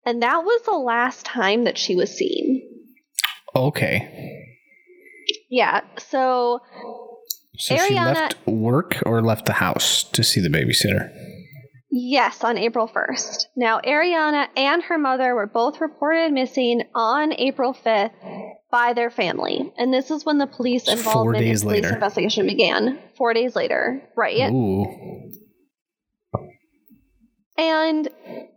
[0.05, 2.61] And that was the last time that she was seen.
[3.55, 4.45] Okay.
[5.49, 5.81] Yeah.
[5.97, 6.61] So
[7.57, 11.11] So she Arianna- left work or left the house to see the babysitter?
[11.91, 13.47] Yes, on April 1st.
[13.55, 18.11] Now, Arianna and her mother were both reported missing on April 5th
[18.71, 19.73] by their family.
[19.75, 21.93] And this is when the police involvement in police later.
[21.95, 22.99] investigation began.
[23.17, 24.51] Four days later, right?
[24.51, 24.85] Ooh.
[27.59, 28.07] And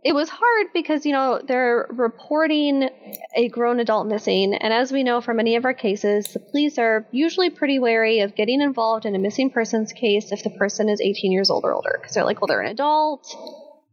[0.05, 2.89] it was hard because, you know, they're reporting
[3.35, 4.53] a grown adult missing.
[4.53, 8.21] And as we know from many of our cases, the police are usually pretty wary
[8.21, 11.65] of getting involved in a missing persons case if the person is 18 years old
[11.65, 11.99] or older.
[11.99, 13.27] Because they're like, well, they're an adult.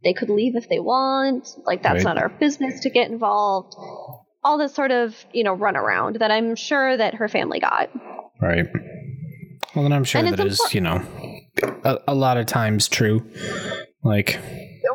[0.01, 1.49] They could leave if they want.
[1.65, 2.15] Like, that's Right.
[2.15, 3.75] not our business to get involved.
[4.45, 7.89] All this sort of, you know, runaround that I'm sure that her family got.
[8.41, 8.65] Right.
[9.75, 11.01] Well, then I'm sure And that it's you know,
[11.83, 13.23] a, a lot of times true.
[14.03, 14.39] Like,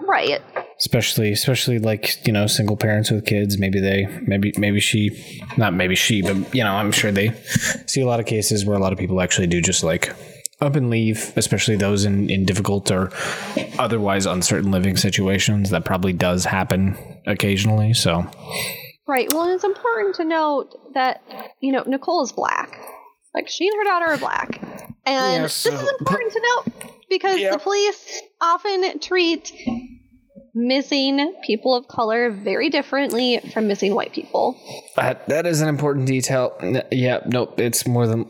[0.09, 0.41] Right.
[0.79, 5.75] especially especially like you know single parents with kids maybe they maybe maybe she not
[5.75, 7.31] maybe she but you know i'm sure they
[7.87, 10.15] see a lot of cases where a lot of people actually do just like
[10.61, 13.11] up and leave especially those in in difficult or
[13.79, 18.25] otherwise uncertain living situations that probably does happen occasionally so
[19.09, 19.33] Right.
[19.33, 21.23] Well, it's important to note that,
[21.61, 22.77] you know, Nicole is black.
[23.37, 24.61] Like, she and her daughter are black.
[25.05, 27.53] And Yes, this is so- important to note because Yep.
[27.53, 29.53] the police often treat
[30.55, 34.57] missing people of color very differently from missing white people.
[34.97, 38.25] that that is an important detail N- yeah nope it's more than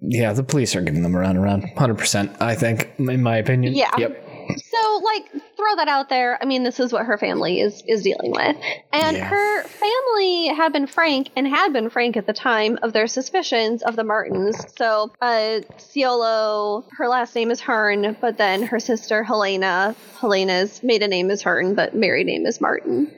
[0.00, 3.90] yeah the police are giving them around around 100% i think in my opinion Yeah.
[3.96, 4.22] yep
[4.56, 6.38] So, like, throw that out there.
[6.40, 8.56] I mean, this is what her family is is dealing with,
[8.92, 9.24] and Yeah.
[9.24, 13.82] her family had been frank and had been frank at the time of their suspicions
[13.82, 14.56] of the Martins.
[14.76, 21.10] So, uh, Ciolo, her last name is Hearn, but then her sister Helena, Helena's maiden
[21.10, 23.10] name is Hearn, but married name is Martin.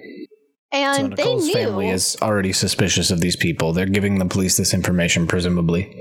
[0.74, 1.52] And So they Nicole's knew.
[1.54, 3.72] family is already suspicious of these people.
[3.74, 5.94] They're giving the police this information, presumably.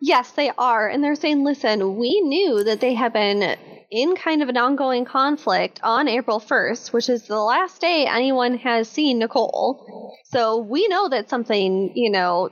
[0.00, 0.88] Yes, they are.
[0.88, 3.56] And they're saying, listen, we knew that they had been
[3.92, 8.56] in kind of an ongoing conflict on April 1st, which is the last day anyone
[8.56, 10.16] has seen Nicole.
[10.24, 12.48] So we know that something, you know,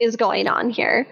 [0.00, 1.06] is going on here.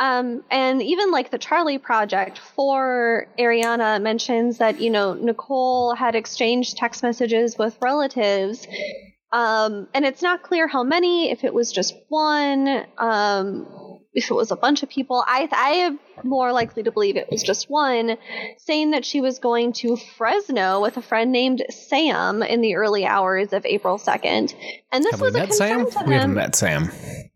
[0.00, 6.16] Um, and even like the Charley Project for Arianna mentions that, you know, Nicole had
[6.16, 8.66] exchanged text messages with relatives
[9.32, 14.34] um, and it's not clear how many, if it was just one, um, if it
[14.34, 15.24] was a bunch of people.
[15.26, 18.16] I, I am more likely to believe it was just one,
[18.58, 23.06] saying that she was going to Fresno with a friend named Sam in the early
[23.06, 24.54] hours of April 2nd.
[24.92, 26.06] And this Have we was a met concern Sam?
[26.06, 26.90] We haven't met Sam.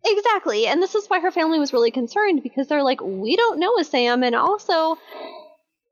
[0.05, 0.67] Exactly.
[0.67, 3.79] And this is why her family was really concerned because they're like, we don't know
[3.79, 4.23] a Sam.
[4.23, 4.99] And also,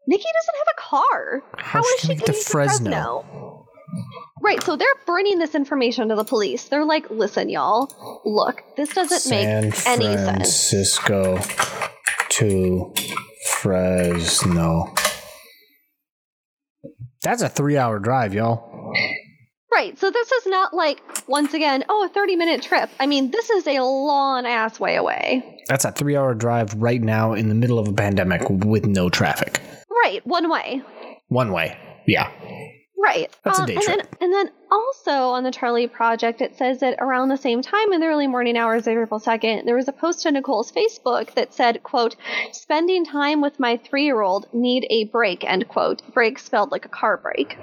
[0.07, 1.43] Nikki doesn't have a car.
[1.57, 3.64] How is she she getting to Fresno?
[4.41, 6.65] Right, so they're bringing this information to the police.
[6.65, 10.55] They're like, listen, y'all, look, this doesn't San make any sense.
[10.55, 11.39] San Francisco
[12.31, 12.93] to
[13.47, 14.93] Fresno.
[17.23, 18.93] That's a three-hour drive, y'all.
[19.73, 22.91] Right, so this is not like, once again, oh, a 30 minute trip.
[23.01, 25.63] I mean, this is a long ass way away.
[25.69, 29.61] That's a three-hour drive right now in the middle of a pandemic with no traffic.
[29.91, 30.83] Right, one way.
[31.29, 31.79] One way.
[32.07, 32.31] Yeah.
[32.97, 33.31] Right.
[33.43, 33.97] That's a Um, day and trip.
[33.99, 37.93] Then, and then also on the Charley Project, it says that around the same time
[37.93, 41.35] in the early morning hours of April 2nd, there was a post on Nicole's Facebook
[41.35, 42.17] that said, quote,
[42.53, 46.03] spending time with my three-year-old, need a break, end quote.
[46.15, 47.57] Break spelled like a car brake.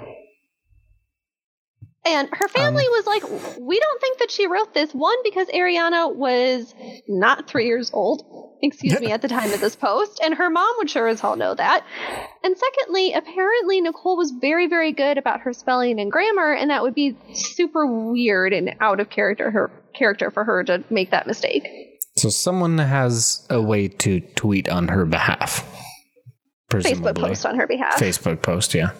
[2.04, 3.22] And her family um, was like,
[3.60, 4.92] we don't think that she wrote this.
[4.92, 6.74] One, because Arianna was
[7.06, 10.74] not three years old, excuse me, at the time of this post, and her mom
[10.78, 11.86] would sure as hell know that.
[12.42, 16.82] And secondly, apparently Nicole was very, very good about her spelling and grammar, and that
[16.82, 21.28] would be super weird and out of character her character for her to make that
[21.28, 21.68] mistake.
[22.16, 25.68] So someone has a way to tweet on her behalf.
[26.68, 27.94] Facebook post on her behalf.
[27.94, 28.90] Facebook post, yeah.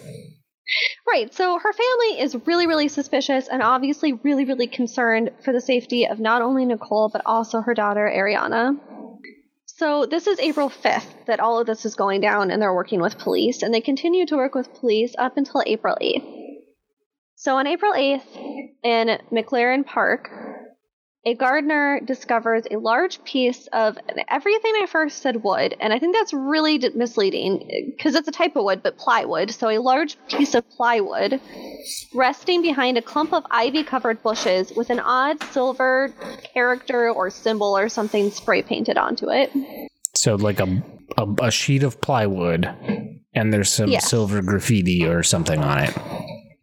[1.07, 1.33] Right.
[1.33, 6.07] So her family is really, really suspicious and obviously really, really concerned for the safety
[6.07, 8.79] of not only Nicole, but also her daughter, Arianna.
[9.65, 13.01] So this is April 5th that all of this is going down and they're working
[13.01, 16.29] with police, and they continue to work with police up until April 8th.
[17.35, 18.23] So on April 8th,
[18.83, 20.29] in McLaren Park,
[21.25, 26.15] a gardener discovers a large piece of everything I first said wood, and I think
[26.15, 29.51] that's really d- misleading because it's a type of wood, but plywood.
[29.51, 31.39] So a large piece of plywood
[32.13, 36.13] resting behind a clump of ivy covered bushes with an odd silver
[36.53, 39.51] character or symbol or something spray painted onto it.
[40.15, 40.83] So like a
[41.17, 42.65] a, a sheet of plywood,
[43.33, 44.09] and there's some Yes.
[44.09, 45.93] silver graffiti or something on it.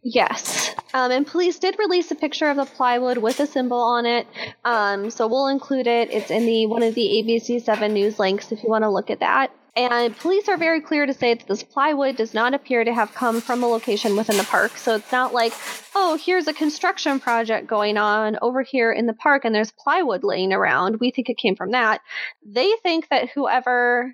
[0.02, 0.74] Yes.
[0.94, 4.26] Um, and police did release a picture of the plywood with a symbol on it.
[4.64, 6.10] Um, so we'll include it.
[6.10, 9.20] It's in the one of the ABC7 news links if you want to look at
[9.20, 9.52] that.
[9.76, 13.14] And police are very clear to say that this plywood does not appear to have
[13.14, 14.76] come from a location within the park.
[14.76, 15.52] So it's not like,
[15.94, 20.24] oh, here's a construction project going on over here in the park and there's plywood
[20.24, 20.98] laying around.
[20.98, 22.00] We think it came from that.
[22.44, 24.12] They think that whoever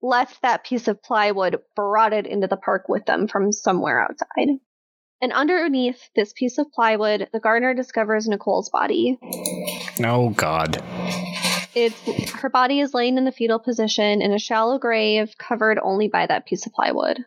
[0.00, 4.58] left that piece of plywood brought it into the park with them from somewhere outside.
[5.24, 9.18] And underneath this piece of plywood, the gardener discovers Nicole's body.
[10.04, 10.82] Oh God.
[11.74, 11.98] It's
[12.32, 16.26] her body is laying in the fetal position in a shallow grave covered only by
[16.26, 17.20] that piece of plywood.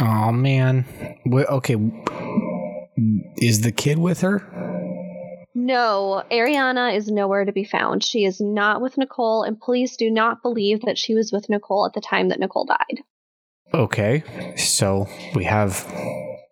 [0.00, 0.84] Oh man.
[1.26, 1.74] Okay.
[3.38, 4.46] Is the kid with her?
[5.56, 8.04] No, Arianna is nowhere to be found.
[8.04, 11.86] She is not with Nicole, and police do not believe that she was with Nicole
[11.86, 13.02] at the time that Nicole died.
[13.74, 14.22] Okay.
[14.56, 15.84] So we have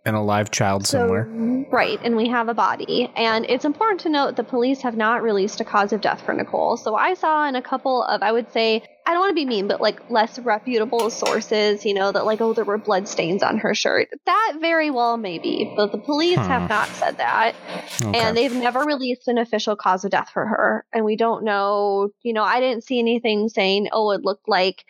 [0.07, 1.28] An alive child So- somewhere.
[1.72, 3.11] Right, and we have a body.
[3.16, 6.32] And it's important to note the police have not released a cause of death for
[6.32, 6.76] Nicole.
[6.76, 9.44] So I saw in a couple of, I would say, I don't want to be
[9.44, 13.42] mean, but like less reputable sources, you know, that like, oh, there were blood stains
[13.42, 14.09] on her shirt.
[14.26, 16.44] That very well may be, but the police Hmm.
[16.46, 17.57] have not said that.
[18.00, 18.16] Okay.
[18.16, 20.86] And they've never released an official cause of death for her.
[20.92, 24.84] And we don't know, you know, I didn't see anything saying, oh, it looked like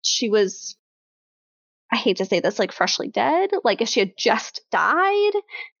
[0.00, 0.77] she was,
[1.92, 5.32] I hate to say this, like freshly dead, like if she had just died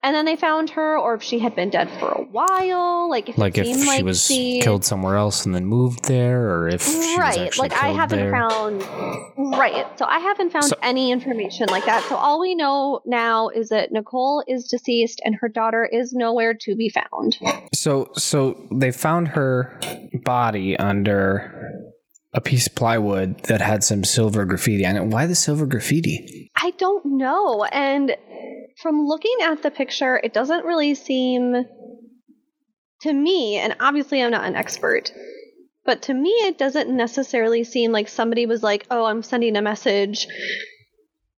[0.02, 3.28] and then they found her, or if she had been dead for a while, like
[3.28, 6.04] if like it if seemed she like was she, killed somewhere else and then moved
[6.04, 8.30] there, or if she right actually like i haven't there.
[8.30, 8.80] found
[9.58, 13.48] right so i haven't found So- any information like that so all we know now
[13.48, 17.36] is that nicole is deceased and her daughter is nowhere to be found
[17.74, 19.78] So, so they found her
[20.24, 21.87] body under
[22.32, 25.04] a piece of plywood that had some silver graffiti on it.
[25.04, 26.38] Why the silver graffiti?
[26.60, 28.16] i don't know and
[28.82, 31.64] from looking at the picture it doesn't really seem
[33.00, 35.12] to me and obviously i'm not an expert
[35.84, 39.62] but to me it doesn't necessarily seem like somebody was like oh i'm sending a
[39.62, 40.26] message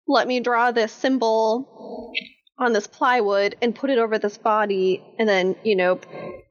[0.07, 2.11] let me draw this symbol
[2.59, 5.99] on this plywood and put it over this body and then you know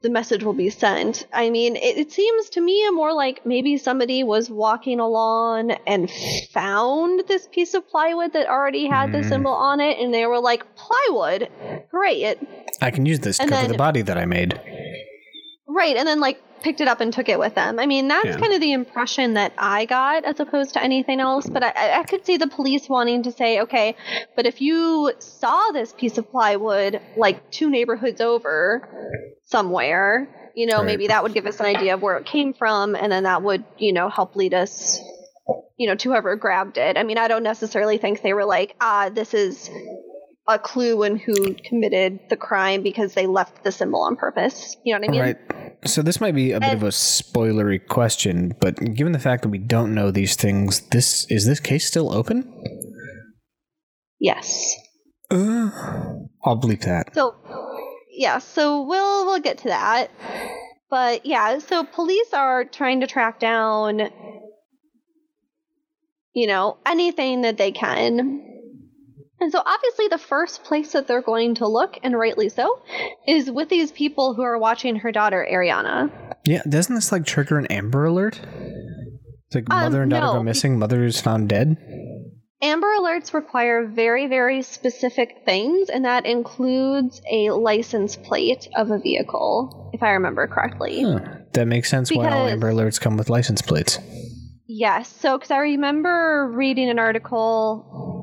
[0.01, 3.77] the message will be sent i mean it, it seems to me more like maybe
[3.77, 6.11] somebody was walking along and
[6.53, 9.29] found this piece of plywood that already had the Mm.
[9.29, 11.49] symbol on it and they were like plywood
[11.91, 12.39] great
[12.81, 14.59] I can use this to cover then- the body that I made.
[15.69, 17.79] Right, and then like picked it up and took it with them.
[17.79, 18.37] I mean, that's Yeah.
[18.39, 21.47] kind of the impression that I got as opposed to anything else.
[21.49, 23.95] But I- I, could see the police wanting to say, okay,
[24.35, 28.89] but if you saw this piece of plywood like two neighborhoods over
[29.45, 30.87] somewhere, you know, Right.
[30.87, 33.43] maybe that would give us an idea of where it came from, and then that
[33.43, 34.99] would, you know, help lead us,
[35.77, 36.97] you know, to whoever grabbed it.
[36.97, 39.71] I mean, I don't necessarily think they were like, ah, this is
[40.49, 44.77] a clue in who committed the crime because they left the symbol on purpose.
[44.85, 45.21] You know what I mean?
[45.21, 45.37] Right.
[45.85, 49.51] So this might be a bit of a spoilery question, but given the fact that
[49.51, 52.53] we don't know these things, this is this case still open?
[54.19, 54.75] Yes.
[55.31, 55.71] Uh,
[56.45, 57.15] I'll bleep that.
[57.15, 57.37] So
[58.11, 60.11] yeah, so we'll we'll get to that.
[60.91, 64.11] But yeah, so police are trying to track down
[66.39, 68.48] you know, anything that they can.
[69.41, 72.83] And so obviously the first place that they're going to look and rightly so
[73.27, 76.11] is with these people who are watching her daughter Arianna.
[76.45, 78.41] Yeah, doesn't this like trigger an Amber Alert?
[79.47, 80.33] It's like Um, mother and daughter no.
[80.35, 81.77] go missing, mother is found dead.
[82.61, 88.99] Amber alerts require very, very specific things, and that includes a license plate of a
[88.99, 91.03] vehicle, if I remember correctly.
[91.05, 91.21] Huh.
[91.53, 94.01] That makes sense why all Amber Alerts come with license plates.
[94.67, 95.09] Yes.
[95.09, 98.18] So, because I remember reading an article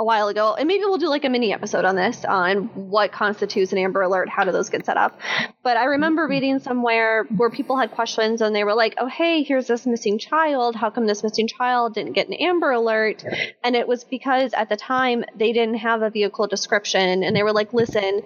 [0.00, 2.64] a while ago, and maybe we'll do like a mini episode on this uh, on
[2.90, 5.20] what constitutes an Amber Alert, how do those get set up.
[5.62, 6.30] But I remember mm-hmm.
[6.30, 10.18] reading somewhere where people had questions and they were like, oh, hey, here's this missing
[10.18, 10.74] child.
[10.74, 13.22] How come this missing child didn't get an Amber Alert?
[13.62, 17.42] And it was because at the time they didn't have a vehicle description and they
[17.42, 18.22] were like, listen,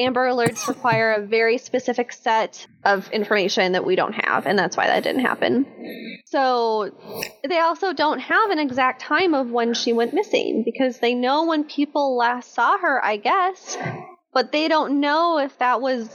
[0.00, 4.76] Amber Alerts require a very specific set of information that we don't have, and that's
[4.76, 5.66] why that didn't happen.
[6.26, 6.90] So
[7.46, 11.46] they also don't have an exact time of when she went missing because they know
[11.46, 13.76] when people last saw her, I guess,
[14.32, 16.08] but they don't know if that was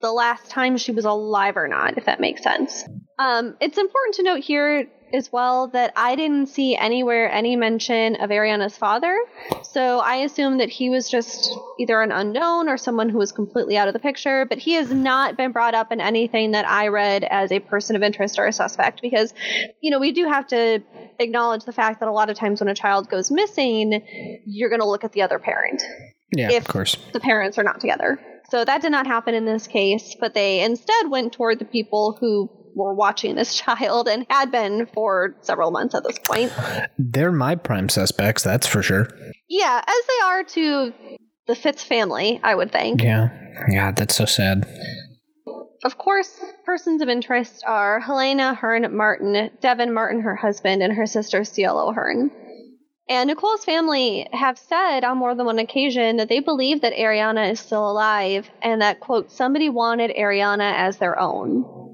[0.00, 2.84] the last time she was alive or not, if that makes sense.
[3.18, 8.16] Um, it's important to note here as well that I didn't see anywhere any mention
[8.16, 9.16] of Arianna's father.
[9.62, 13.76] So I assume that he was just either an unknown or someone who was completely
[13.76, 16.88] out of the picture, but he has not been brought up in anything that I
[16.88, 19.32] read as a person of interest or a suspect because,
[19.80, 20.82] you know, we do have to
[21.18, 24.80] acknowledge the fact that a lot of times when a child goes missing, you're going
[24.80, 25.82] to look at the other parent
[26.32, 26.96] Yeah, of course.
[27.12, 28.18] the parents are not together.
[28.50, 32.16] So that did not happen in this case, but they instead went toward the people
[32.18, 36.52] who were watching this child and had been for several months at this point.
[36.98, 39.08] They're my prime suspects, that's for sure.
[39.48, 40.92] Yeah, as they are to
[41.46, 43.02] the Fitts family, I would think.
[43.02, 43.30] Yeah.
[43.68, 44.66] Yeah, that's so sad.
[45.82, 51.06] Of course, persons of interest are Helena Hearn Martin, Devin Martin, her husband, and her
[51.06, 52.30] sister Ciolo Hearn.
[53.08, 57.50] And Nicole's family have said on more than one occasion that they believe that Arianna
[57.50, 61.89] is still alive and that, quote, somebody wanted Arianna as their own.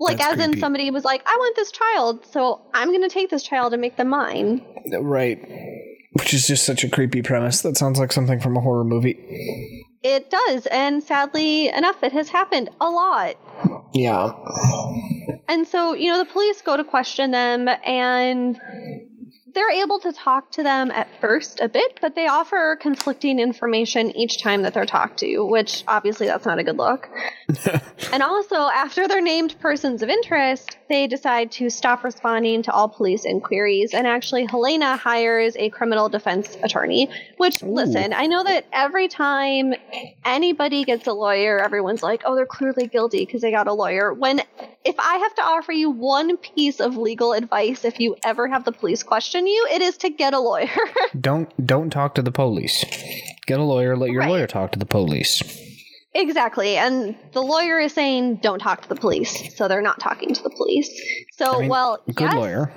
[0.00, 3.08] Like, That's as in somebody was like, I want this child, so I'm going to
[3.08, 4.64] take this child and make them mine.
[5.00, 5.38] Right.
[6.12, 7.62] Which is just such a creepy premise.
[7.62, 9.18] That sounds like something from a horror movie.
[10.02, 13.36] It does, and sadly enough, it has happened a lot.
[13.92, 14.32] Yeah.
[15.48, 18.58] And so, you know, the police go to question them, and
[19.58, 24.16] they're able to talk to them at first a bit, but they offer conflicting information
[24.16, 27.10] each time that they're talked to, which obviously that's not a good look.
[28.12, 32.88] and also, after they're named persons of interest, they decide to stop responding to all
[32.88, 33.94] police inquiries.
[33.94, 37.74] And actually, Helena hires a criminal defense attorney, which, Ooh.
[37.74, 39.74] listen, I know that every time
[40.24, 44.14] anybody gets a lawyer, everyone's like, oh, they're clearly guilty because they got a lawyer.
[44.14, 44.40] When
[44.84, 48.64] if I have to offer you one piece of legal advice if you ever have
[48.64, 50.68] the police question you, it is to get a lawyer.
[51.20, 52.84] don't don't talk to the police.
[53.46, 54.30] Get a lawyer, let your right.
[54.30, 55.42] lawyer talk to the police.
[56.14, 56.76] Exactly.
[56.76, 59.56] And the lawyer is saying don't talk to the police.
[59.56, 60.90] So they're not talking to the police.
[61.32, 62.72] So I mean, well, good yes, lawyer.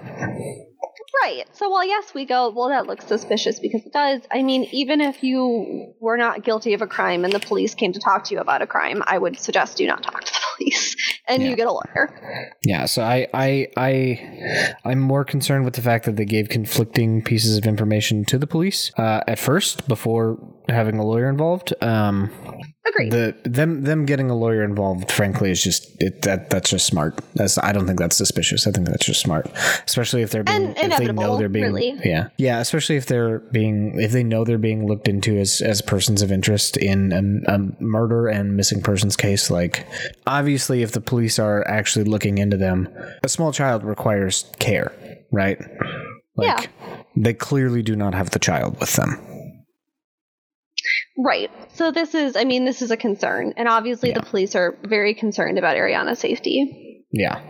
[1.24, 1.46] Right.
[1.54, 4.22] So while yes, we go, well, that looks suspicious because it does.
[4.32, 7.94] I mean, even if you were not guilty of a crime and the police came
[7.94, 10.40] to talk to you about a crime, I would suggest you not talk to the
[10.58, 10.96] police
[11.28, 11.50] and yeah.
[11.50, 12.54] you get a lawyer.
[12.64, 12.86] Yeah.
[12.86, 17.58] So I, I, I, I'm more concerned with the fact that they gave conflicting pieces
[17.58, 20.38] of information to the police uh, at first before
[20.72, 21.74] having a lawyer involved.
[21.82, 22.32] Um,
[22.84, 23.12] Agreed.
[23.12, 27.20] The them them getting a lawyer involved, frankly, is just it, that that's just smart.
[27.36, 28.66] That's I don't think that's suspicious.
[28.66, 29.52] I think that's just smart,
[29.86, 32.00] especially if they're being if they know they're being really.
[32.04, 35.80] yeah yeah especially if they're being if they know they're being looked into as as
[35.82, 39.52] persons of interest in a, a murder and missing persons case.
[39.52, 39.86] Like
[40.26, 42.90] obviously, if the police are actually looking into them,
[43.22, 44.92] a small child requires care,
[45.32, 45.60] right?
[46.36, 46.94] Like yeah.
[47.16, 49.20] they clearly do not have the child with them.
[51.18, 51.52] Right.
[51.74, 53.54] So this is, I mean, this is a concern.
[53.58, 54.20] And obviously yeah.
[54.20, 57.06] the police are very concerned about Arianna's safety.
[57.12, 57.42] Yeah.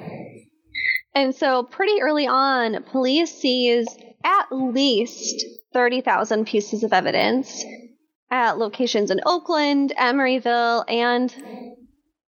[1.13, 3.87] And so pretty early on, police sees
[4.23, 7.63] at least 30,000 pieces of evidence
[8.29, 11.33] at locations in Oakland, Emeryville, and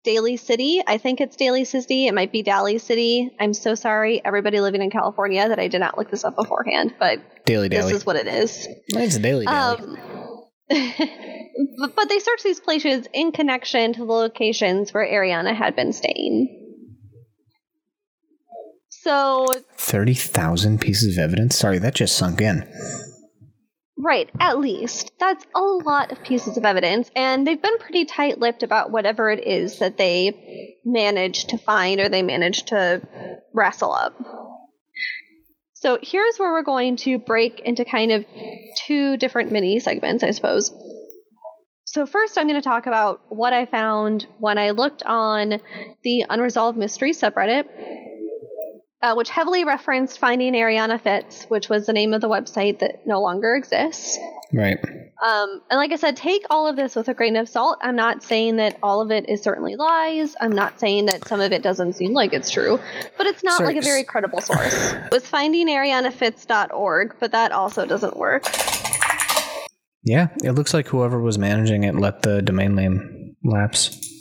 [0.04, 0.82] Daly City.
[0.86, 2.08] I think it's Daly City.
[2.08, 3.32] It might be Daly City.
[3.40, 6.94] I'm so sorry, everybody living in California, that I did not look this up beforehand,
[7.00, 7.92] but Daly Daly.
[7.92, 8.68] This is what it is.
[8.88, 9.48] It's Daly Daly.
[9.48, 9.98] Um,
[10.70, 16.66] but they searched these places in connection to the locations where Arianna had been staying.
[18.90, 19.48] So
[19.78, 21.58] 30,000 pieces of evidence?
[21.58, 22.68] Sorry, that just sunk in.
[23.98, 25.12] Right, at least.
[25.20, 29.32] That's a lot of pieces of evidence, and they've been pretty tight lipped about whatever
[29.32, 33.02] it is that they managed to find or they managed to
[33.54, 34.14] wrestle up.
[35.80, 38.26] So here's where we're going to break into kind of
[38.88, 40.72] two different mini segments, I suppose.
[41.86, 45.62] So, first, I'm going to talk about what I found when I looked on
[46.04, 47.66] the Unresolved Mysteries subreddit,
[49.02, 53.06] uh, which heavily referenced Finding Arianna Fitts, which was the name of the website that
[53.06, 54.18] no longer exists.
[54.54, 54.78] Right.
[55.24, 57.80] Um, and like I said, take all of this with a grain of salt.
[57.82, 60.36] I'm not saying that all of it is certainly lies.
[60.40, 62.80] I'm not saying that some of it doesn't seem like it's true,
[63.18, 63.74] but it's not Sorry.
[63.74, 64.94] like a very credible source.
[64.94, 68.46] it was findingarianafitz.org, but that also doesn't work.
[70.04, 74.17] Yeah, it looks like whoever was managing it let the domain name lapse.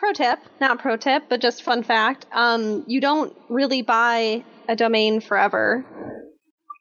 [0.00, 2.24] Pro tip, not pro tip, but just fun fact.
[2.32, 5.84] Um, you don't really buy a domain forever.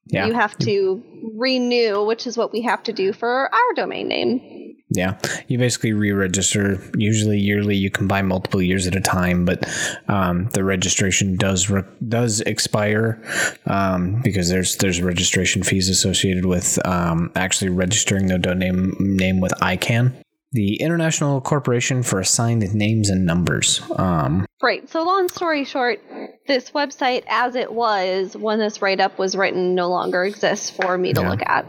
[0.07, 0.27] Yeah.
[0.27, 1.03] You have to
[1.35, 4.77] renew, which is what we have to do for our domain name.
[4.91, 6.81] Yeah, you basically re-register.
[6.95, 9.67] Usually, yearly, you can buy multiple years at a time, but
[10.07, 13.21] um, the registration does re- does expire
[13.65, 19.51] um, because there's there's registration fees associated with um, actually registering the domain name with
[19.61, 20.13] ICANN
[20.51, 23.81] the International Corporation for Assigned Names and Numbers.
[23.95, 24.87] Um, right.
[24.89, 26.01] So, long story short,
[26.47, 30.97] this website, as it was when this write up was written, no longer exists for
[30.97, 31.29] me to yeah.
[31.29, 31.65] look at.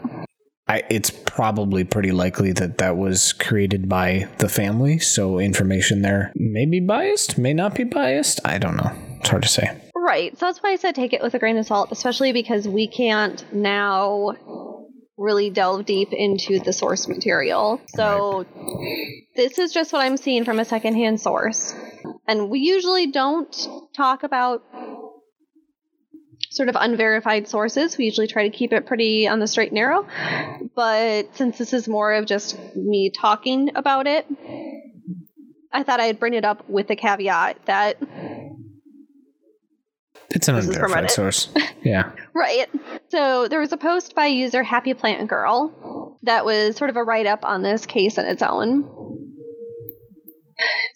[0.67, 6.31] I, it's probably pretty likely that that was created by the family, so information there
[6.35, 8.39] may be biased, may not be biased.
[8.45, 8.91] I don't know.
[9.19, 9.69] It's hard to say.
[9.95, 10.37] Right.
[10.37, 12.87] So that's why I said take it with a grain of salt, especially because we
[12.87, 14.35] can't now
[15.21, 17.79] really delve deep into the source material.
[17.87, 18.45] So
[19.35, 21.73] this is just what I'm seeing from a secondhand source.
[22.27, 23.55] And we usually don't
[23.95, 24.63] talk about
[26.49, 27.97] sort of unverified sources.
[27.97, 30.05] We usually try to keep it pretty on the straight and narrow.
[30.75, 34.25] But since this is more of just me talking about it,
[35.71, 37.97] I thought I'd bring it up with the caveat that
[40.41, 41.49] it's an unverified source.
[41.83, 42.11] Yeah.
[42.33, 42.67] right.
[43.09, 47.03] So there was a post by user Happy Plant Girl that was sort of a
[47.03, 48.89] write up on this case on its own.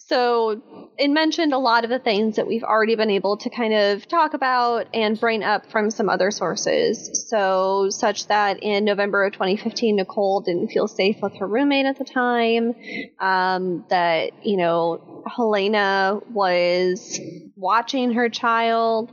[0.00, 0.60] So
[0.98, 4.08] it mentioned a lot of the things that we've already been able to kind of
[4.08, 7.26] talk about and bring up from some other sources.
[7.28, 11.98] So, such that in November of 2015, Nicole didn't feel safe with her roommate at
[11.98, 12.74] the time.
[13.18, 17.20] Um, that, you know, Helena was
[17.56, 19.10] watching her child,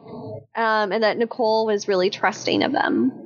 [0.55, 3.23] um, and that Nicole was really trusting of them.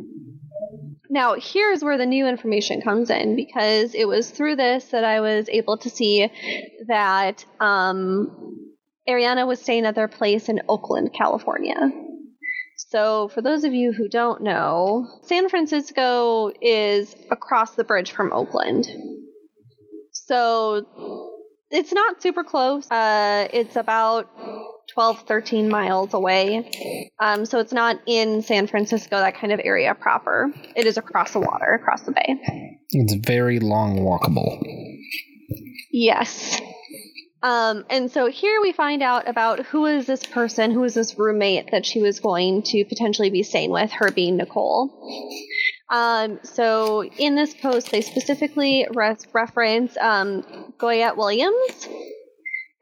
[1.09, 5.21] Now, here's where the new information comes in because it was through this that I
[5.21, 6.29] was able to see
[6.87, 8.46] that um,
[9.07, 11.75] Arianna was staying at their place in Oakland, California.
[12.75, 18.31] So, for those of you who don't know, San Francisco is across the bridge from
[18.31, 18.87] Oakland.
[20.11, 20.85] So,
[21.71, 22.89] it's not super close.
[22.89, 24.29] Uh, it's about
[24.93, 27.09] 12, 13 miles away.
[27.19, 30.51] Um, so it's not in San Francisco, that kind of area proper.
[30.75, 32.79] It is across the water, across the bay.
[32.91, 34.61] It's very long walkable.
[35.91, 36.61] Yes.
[37.43, 41.17] Um, and so here we find out about who is this person, who is this
[41.19, 44.91] roommate that she was going to potentially be staying with, her being Nicole.
[45.89, 51.87] Um, so in this post, they specifically res- reference um, Goyette Williams,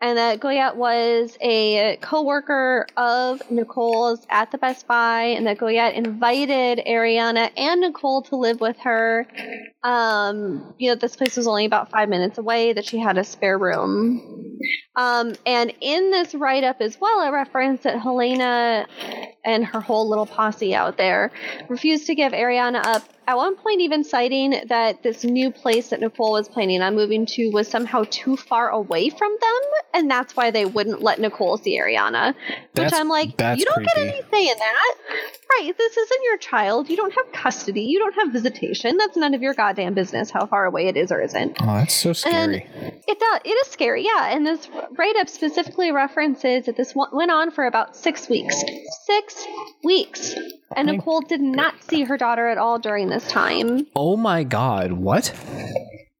[0.01, 5.93] and that Goyette was a co-worker of Nicole's at the Best Buy, and that Goyette
[5.93, 9.27] invited Arianna and Nicole to live with her.
[9.83, 13.23] Um, you know, this place was only about five minutes away; that she had a
[13.23, 14.59] spare room.
[14.95, 18.87] Um, and in this write-up as well, I reference that Helena
[19.45, 21.31] and her whole little posse out there
[21.69, 25.99] refused to give Arianna up at one point even citing that this new place that
[25.99, 29.61] Nicole was planning on moving to was somehow too far away from them,
[29.95, 32.35] and that's why they wouldn't let Nicole see Arianna.
[32.35, 32.35] Which
[32.75, 34.09] That's- I'm like, you don't get creepy.
[34.09, 34.95] any say in that.
[35.59, 36.89] Right, this isn't your child.
[36.89, 37.83] You don't have custody.
[37.83, 38.97] You don't have visitation.
[38.97, 41.57] That's none of your goddamn business how far away it is or isn't.
[41.61, 42.67] Oh, that's so scary.
[43.07, 43.39] It does.
[43.45, 44.35] It is scary, yeah.
[44.35, 44.67] And this
[44.97, 48.55] write-up specifically references that this went on for about six weeks.
[49.05, 49.34] Six
[49.83, 50.33] weeks,
[50.75, 53.87] and Nicole did not see her daughter at all during this time.
[53.95, 55.33] oh my god, what?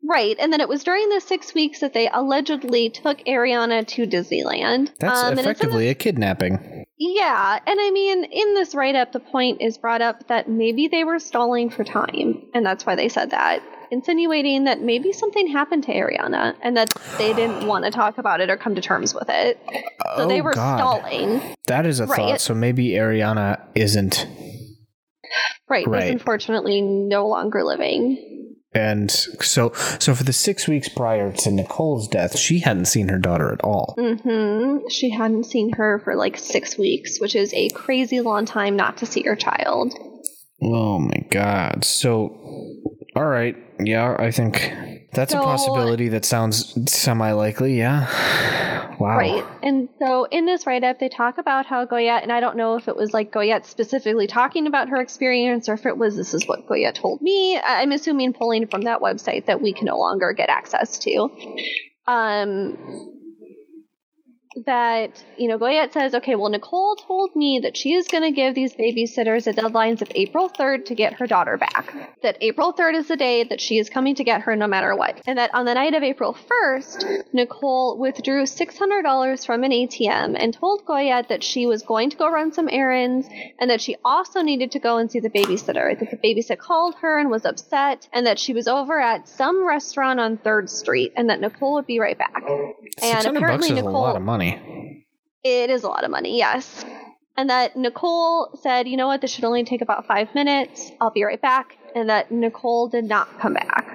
[0.08, 4.06] Right, and then it was during the six weeks that they allegedly took Arianna to
[4.06, 4.92] Disneyland.
[5.00, 6.86] That's Um, effectively a kidnapping.
[6.98, 10.88] Yeah, and I mean, in this write up, the point is brought up that maybe
[10.88, 13.62] they were stalling for time, and that's why they said that,
[13.96, 18.42] insinuating that maybe something happened to Arianna and that they didn't want to talk about
[18.42, 19.60] it or come to terms with it.
[20.18, 20.78] So oh they were god.
[20.78, 21.42] stalling.
[21.68, 22.16] That is a Right.
[22.18, 22.42] thought.
[22.42, 24.28] So maybe Arianna isn't
[25.68, 26.12] Right, Right.
[26.12, 28.54] unfortunately no longer living.
[28.74, 33.18] and so so for the 6 weeks prior to Nicole's death, she hadn't seen her
[33.18, 33.96] daughter at all.
[33.98, 34.88] Mm-hmm.
[34.90, 38.98] She hadn't seen her for like six weeks, which is a crazy long time not
[38.98, 39.94] to see your child.
[40.62, 41.84] Oh my god.
[41.86, 42.36] So
[43.16, 43.56] all right.
[43.80, 48.08] Yeah, I think that's a possibility that sounds semi likely, yeah.
[48.98, 49.18] Wow.
[49.18, 49.44] Right.
[49.62, 52.76] And so in this write up, they talk about how Goyette, and I don't know
[52.78, 56.34] if it was like Goyette specifically talking about her experience or if it was this
[56.34, 57.58] is what Goyette told me.
[57.58, 61.30] I- I'm assuming pulling from that website that we can no longer get access to.
[62.08, 62.78] Um,
[64.66, 68.32] that, you know, Goyette says, okay, well, Nicole told me that she is going to
[68.32, 71.94] give these babysitters a deadlines of April 3rd to get her daughter back.
[72.24, 74.96] That April 3rd is the day that she is coming to get her no matter
[74.96, 75.22] what.
[75.28, 80.54] And that on the night of April 1st, Nicole withdrew $600 from an ATM and
[80.54, 83.28] told Goyette that she was going to go run some errands
[83.60, 86.00] and that she also needed to go and see the babysitter.
[86.00, 89.68] That the babysitter called her and was upset and that she was over at some
[89.68, 92.44] restaurant on 3rd Street and that Nicole would be right back.
[93.02, 94.45] And 600 bucks apparently is a Nicole lot of money.
[95.44, 96.84] It is a lot of money, yes.
[97.38, 100.92] And that Nicole said, you know what, this should only take about five minutes.
[101.02, 101.78] I'll be right back.
[101.94, 103.92] And that Nicole did not come back.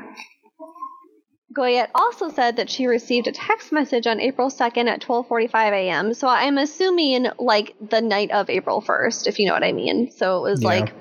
[1.56, 6.14] Goyette also said that she received a text message on April 2nd at 12:45 a.m.
[6.14, 10.12] So I'm assuming like the night of April 1st, if you know what I mean.
[10.12, 10.68] So it was Yeah.
[10.68, 10.94] like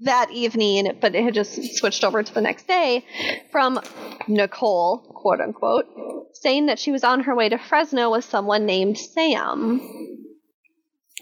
[0.00, 3.04] that evening, but it had just switched over to the next day
[3.50, 3.80] from
[4.28, 5.86] Nicole, quote unquote,
[6.32, 9.80] saying that she was on her way to Fresno with someone named Sam.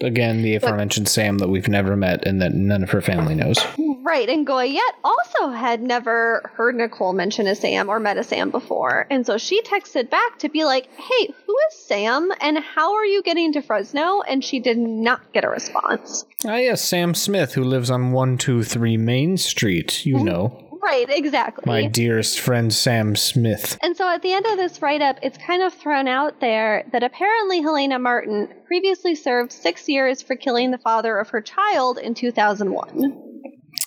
[0.01, 3.63] Again, the aforementioned Sam that we've never met and that none of her family knows.
[4.03, 8.51] Right, and Goyette also had never heard Nicole mention a Sam or met a Sam
[8.51, 9.07] before.
[9.09, 13.05] And so she texted back to be like, hey, who is Sam and how are
[13.05, 14.19] you getting to Fresno?
[14.21, 16.25] And she did not get a response.
[16.45, 20.05] Ah, yes, Sam Smith, who lives on 123 Main Street.
[20.05, 21.63] You know, Right, exactly.
[21.65, 23.77] my dearest friend Sam Smith.
[23.81, 26.83] And so at the end of this write up, it's kind of thrown out there
[26.91, 31.99] that apparently Helena Martin previously served six years for killing the father of her child
[31.99, 33.29] in 2001.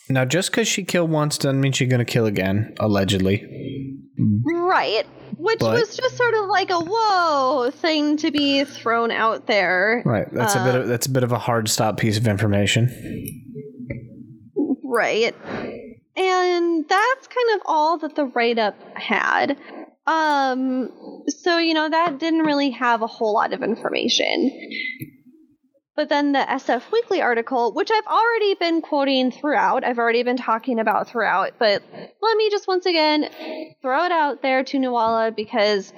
[0.09, 3.45] Now, just because she killed once doesn't mean she's going to kill again, allegedly.
[4.45, 5.05] Right.
[5.37, 10.03] Which But- was just sort of like a whoa thing to be thrown out there.
[10.05, 10.27] Right.
[10.33, 12.89] That's a bit of that's a bit of a hard stop piece of information.
[14.85, 15.35] Right.
[16.17, 19.59] And that's kind of all that the write up had.
[20.07, 20.91] Um
[21.29, 24.51] so you know that didn't really have a whole lot of information.
[25.97, 30.37] But then the SF Weekly article, which I've already been quoting throughout, I've already been
[30.37, 31.83] talking about throughout, but
[32.21, 33.29] let me just once again
[33.81, 35.93] throw it out there to Nuala because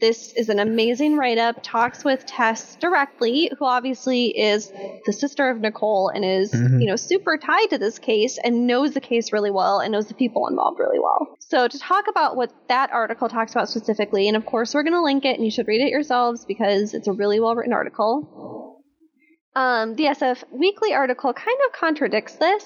[0.00, 1.56] this is an amazing write up.
[1.62, 4.72] Talks with Tess directly, who obviously is
[5.04, 6.80] the sister of Nicole and is, Mhm.
[6.80, 10.06] you know, super tied to this case and knows the case really well and knows
[10.06, 11.36] the people involved really well.
[11.40, 14.94] So to talk about what that article talks about specifically, and of course we're going
[14.94, 17.74] to link it and you should read it yourselves because it's a really well written
[17.74, 18.61] article.
[19.54, 22.64] Um, the SF Weekly article kind of contradicts this,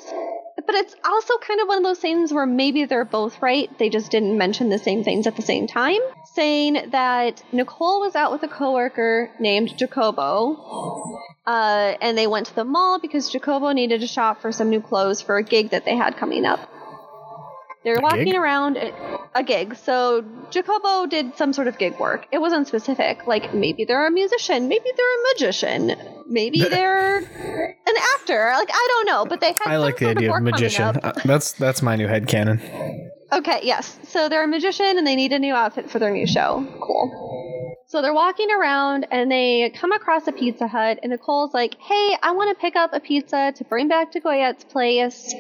[0.55, 3.77] but it's also kind of one of those things where maybe they're both right.
[3.79, 5.99] They just didn't mention the same things at the same time.
[6.35, 12.55] Saying that Nicole was out with a coworker named Jacobo, uh, and they went to
[12.55, 15.85] the mall because Jacobo needed to shop for some new clothes for a gig that
[15.85, 16.71] they had coming up.
[17.87, 18.35] They were A walking gig?
[18.35, 18.93] around a,
[19.37, 19.77] a gig.
[19.77, 22.27] So Jacobo did some sort of gig work.
[22.33, 23.29] It wasn't specific.
[23.29, 25.93] Like maybe they're a musician, maybe they're a magician,
[26.27, 28.51] maybe they're an actor.
[28.57, 29.69] Like I don't know, but they had.
[29.69, 30.83] I like the idea of coming magician.
[31.01, 33.09] Uh, that's that's my new head headcanon.
[33.33, 33.97] Okay, yes.
[34.09, 36.67] So they're a magician and they need a new outfit for their new show.
[36.81, 37.77] Cool.
[37.87, 42.17] So they're walking around and they come across a Pizza Hut and Nicole's like, "Hey,
[42.21, 45.33] I want to pick up a pizza to bring back to Goyette's place,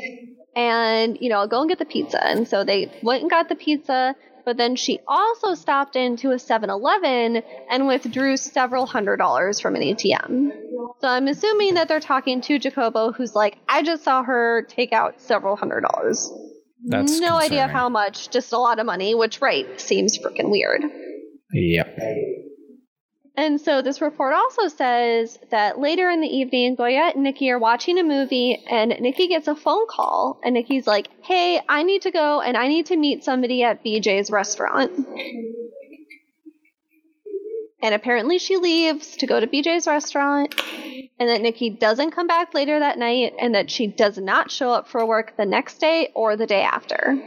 [0.56, 3.48] and you know, I'll go and get the pizza." And so they went and got
[3.48, 4.16] the pizza.
[4.44, 9.82] But then she also stopped into a 7-Eleven and withdrew several hundred dollars from an
[9.82, 10.52] ATM.
[11.00, 14.92] So I'm assuming that they're talking to Jacobo, who's like, I just saw her take
[14.92, 16.32] out several hundred dollars.
[16.84, 17.74] That's no idea concerning.
[17.74, 20.82] how much, just a lot of money, which, right, seems freaking weird.
[21.52, 21.98] Yep.
[23.38, 27.58] And so this report also says that later in the evening, Goyette and Nikki are
[27.58, 32.02] watching a movie, and Nikki gets a phone call, and Nikki's like, "Hey, I need
[32.02, 35.06] to go, and I need to meet somebody at BJ's restaurant."
[37.82, 40.54] And apparently, she leaves to go to BJ's restaurant,
[41.18, 44.70] and that Nikki doesn't come back later that night, and that she does not show
[44.70, 47.22] up for work the next day or the day after.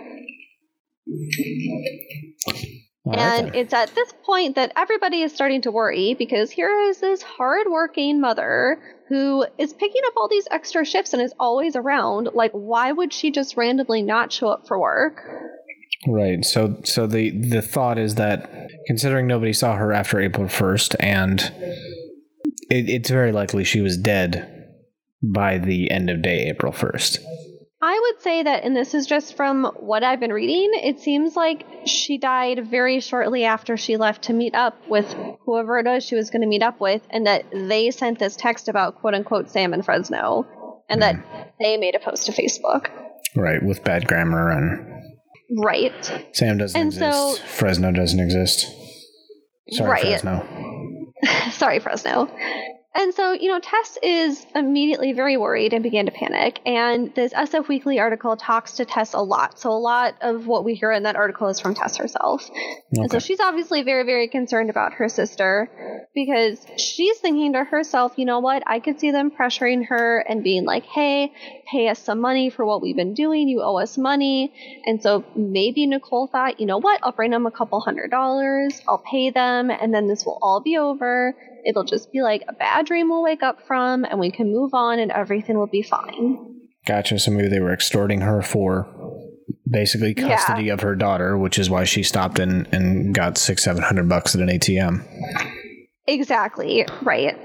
[3.10, 3.56] Right and then.
[3.56, 8.22] it's at this point that everybody is starting to worry because here is this hardworking
[8.22, 12.30] mother who is picking up all these extra shifts and is always around.
[12.34, 15.24] Like, why would she just randomly not show up for work?
[16.08, 16.46] Right.
[16.46, 21.42] So so the the thought is that considering nobody saw her after April first, and
[22.70, 24.76] it, it's very likely she was dead
[25.22, 27.20] by the end of day April first.
[27.82, 31.36] I would say that, and this is just from what I've been reading, it seems
[31.38, 35.16] like she died very shortly after she left to meet up with
[35.46, 38.36] whoever it is she was going to meet up with, and that they sent this
[38.36, 40.46] text about quote unquote Sam and Fresno,
[40.90, 41.42] and that hmm.
[41.60, 42.90] they made a post to Facebook.
[43.36, 44.86] Right, with bad grammar and
[45.58, 46.28] Right.
[46.34, 47.48] Sam doesn't And so- exist.
[47.48, 48.68] Fresno doesn't exist.
[49.72, 50.02] Sorry, Right.
[50.02, 51.14] Fresno.
[51.52, 52.30] Sorry, Fresno.
[52.96, 56.60] And so, you know, Tess is immediately very worried and began to panic.
[56.66, 59.60] And this SF Weekly article talks to Tess a lot.
[59.60, 62.50] So, a lot of what we hear in that article is from Tess herself.
[62.94, 68.14] And so, she's obviously very, very concerned about her sister because she's thinking to herself,
[68.18, 68.64] you know what?
[68.66, 71.32] I could see them pressuring her and being like, hey,
[71.72, 73.48] pay us some money for what we've been doing.
[73.48, 74.54] You owe us money.
[74.86, 77.00] And so, maybe Nicole thought, you know what?
[77.04, 78.82] I'll bring them a couple hundred dollars.
[78.88, 79.70] I'll pay them.
[79.70, 81.36] And then this will all be over.
[81.66, 84.74] It'll just be like a bad dream we'll wake up from, and we can move
[84.74, 86.38] on, and everything will be fine.
[86.88, 87.20] Gotcha.
[87.20, 88.88] So maybe they were extorting her for
[89.70, 90.36] basically Yeah.
[90.38, 94.08] custody of her daughter, which is why she stopped and, and got six, seven hundred
[94.10, 95.04] bucks at an ATM.
[96.08, 97.38] Exactly, right.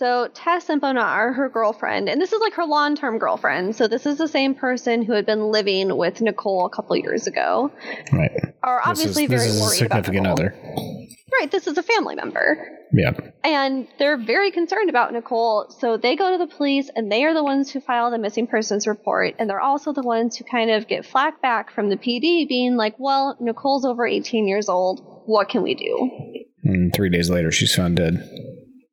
[0.00, 3.76] So Tess and Bonar, her girlfriend, and this is like her long-term girlfriend.
[3.76, 7.26] So this is the same person who had been living with Nicole a couple years
[7.26, 7.70] ago.
[8.10, 8.30] Right.
[8.62, 10.32] Are obviously This is, this very is a worried about significant Nicole.
[10.32, 11.04] other.
[11.38, 12.66] Right, this is a family member.
[12.94, 13.10] Yeah.
[13.44, 17.34] And they're very concerned about Nicole, so they go to the police and they are
[17.34, 19.34] the ones who file the missing persons report.
[19.38, 22.74] And they're also the ones who kind of get flack back from the PD, being
[22.78, 25.02] like, well, Nicole's over 18 years old.
[25.26, 26.10] What can we do?
[26.64, 28.26] And three days later, she's found dead.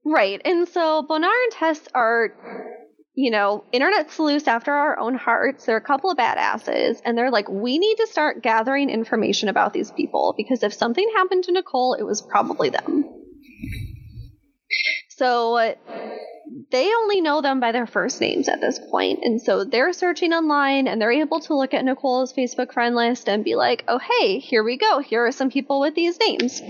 [0.10, 0.42] Right.
[0.46, 2.30] And so Bonar and Tess are,
[3.14, 5.66] you know, internet sleuths after our own hearts.
[5.66, 7.02] They're a couple of badasses.
[7.04, 11.12] And they're like, we need to start gathering information about these people because if something
[11.14, 13.04] happened to Nicole, it was probably them.
[15.18, 15.76] So
[16.72, 19.20] they only know them by their first names at this point.
[19.24, 23.28] And so they're searching online and they're able to look at Nicole's Facebook friend list
[23.28, 25.00] and be like, oh, hey, here we go.
[25.00, 26.62] Here are some people with these names.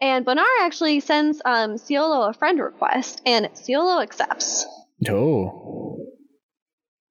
[0.00, 4.66] And Bonar actually sends um, Ciolo a friend request, and Ciolo accepts.
[5.08, 6.09] Oh.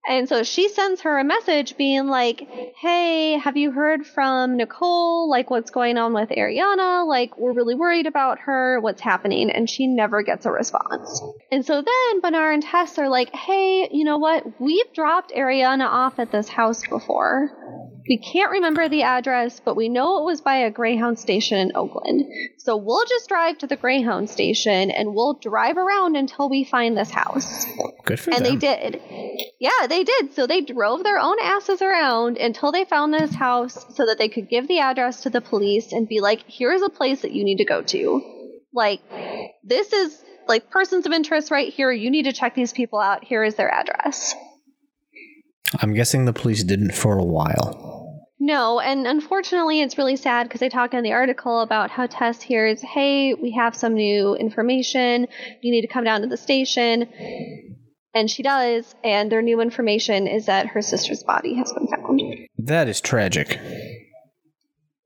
[0.09, 5.29] And so she sends her a message being like, Hey, have you heard from Nicole?
[5.29, 7.07] Like, what's going on with Arianna?
[7.07, 8.79] Like, we're really worried about her.
[8.79, 9.51] What's happening?
[9.51, 11.21] And she never gets a response.
[11.51, 14.59] And so then Bernard and Tess are like, Hey, you know what?
[14.59, 17.51] We've dropped Arianna off at this house before.
[18.09, 21.73] We can't remember the address, but we know it was by a Greyhound station in
[21.75, 22.25] Oakland.
[22.57, 26.97] So we'll just drive to the Greyhound station and we'll drive around until we find
[26.97, 27.65] this house.
[28.05, 28.37] Good for you.
[28.37, 28.57] And them.
[28.57, 29.01] they did.
[29.59, 30.33] Yeah, they did.
[30.33, 34.27] So they drove their own asses around until they found this house so that they
[34.27, 37.43] could give the address to the police and be like, here's a place that you
[37.43, 38.21] need to go to.
[38.73, 39.01] Like,
[39.63, 41.91] this is like persons of interest right here.
[41.91, 43.23] You need to check these people out.
[43.23, 44.33] Here is their address.
[45.79, 47.98] I'm guessing the police didn't for a while.
[48.49, 52.41] No, and unfortunately, it's really sad because they talk in the article about how Tess
[52.41, 55.27] hears, hey, we have some new information.
[55.61, 57.07] You need to come down to the station.
[58.15, 62.21] And she does, and their new information is that her sister's body has been found.
[62.57, 63.59] That is tragic.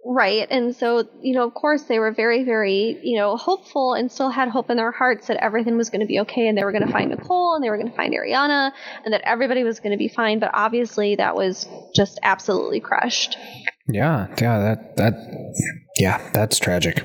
[0.06, 0.45] Right.
[0.49, 4.30] And so, you know, of course, they were very, very, you know, hopeful and still
[4.30, 6.74] had hope in their hearts that everything was going to be okay and they were
[6.74, 8.72] going to find Nicole and they were going to find Arianna
[9.06, 10.39] and that everybody was going to be fine.
[10.39, 13.38] But obviously, that was just absolutely crushed.
[13.88, 15.14] Yeah, yeah, that that
[15.97, 17.01] yeah, that's tragic.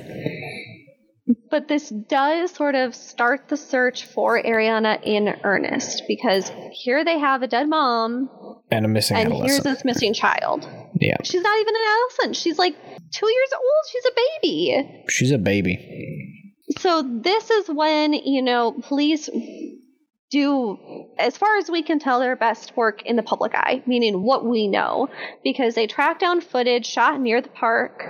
[1.51, 7.18] But this does sort of start the search for Arianna in earnest because here they
[7.18, 8.29] have a dead mom
[8.70, 10.68] And a missing and here's this missing child.
[11.01, 12.37] yeah, She's not even an adolescent.
[12.37, 12.74] She's like
[13.12, 13.85] two years old.
[13.93, 15.05] She's a baby.
[15.09, 16.45] she's a baby.
[16.79, 19.29] So this is when, you know, police
[20.31, 20.76] do,
[21.18, 24.45] as far as we can tell, their best work in the public eye, meaning what
[24.45, 25.09] we know,
[25.43, 28.03] because they track down footage shot near the park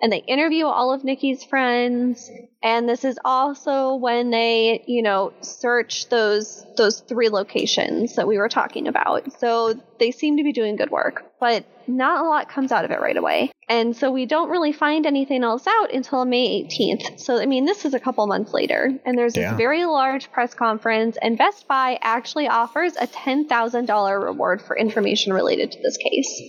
[0.00, 2.30] and they interview all of Nikki's friends.
[2.62, 8.38] And this is also when they, you know, search those those three locations that we
[8.38, 9.32] were talking about.
[9.40, 12.90] So they seem to be doing good work, but not a lot comes out of
[12.90, 13.50] it right away.
[13.68, 17.20] And so we don't really find anything else out until May 18th.
[17.20, 19.50] So I mean, this is a couple months later, and there's Yeah.
[19.50, 25.32] this very large press conference, and Best Buy actually offers a $10,000 reward for information
[25.32, 26.42] related to this case.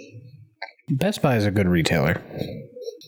[0.89, 2.21] Best Buy is a good retailer.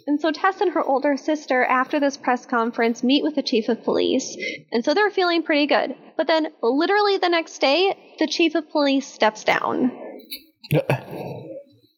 [0.07, 3.69] And so Tess and her older sister, after this press conference, meet with the chief
[3.69, 4.35] of police.
[4.71, 5.95] And so they're feeling pretty good.
[6.17, 9.91] But then, literally the next day, the chief of police steps down.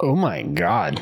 [0.00, 1.00] oh my god.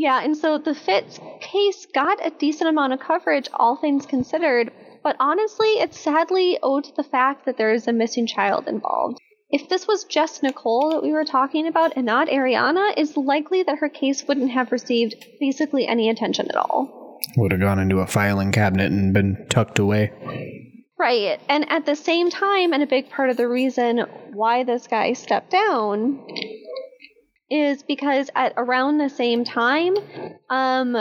[0.00, 4.72] Yeah, and so the Fitts case got a decent amount of coverage, all things considered,
[5.02, 9.18] but honestly, it's sadly owed to the fact that there is a missing child involved.
[9.50, 13.62] If this was just Nicole that we were talking about and not Arianna, it's likely
[13.64, 17.20] that her case wouldn't have received basically any attention at all.
[17.36, 20.14] Would have gone into a filing cabinet and been tucked away.
[20.98, 21.38] Right.
[21.46, 23.98] And at the same time, and a big part of the reason
[24.32, 26.24] why this guy stepped down
[27.50, 29.96] is because at around the same time,
[30.48, 30.92] um,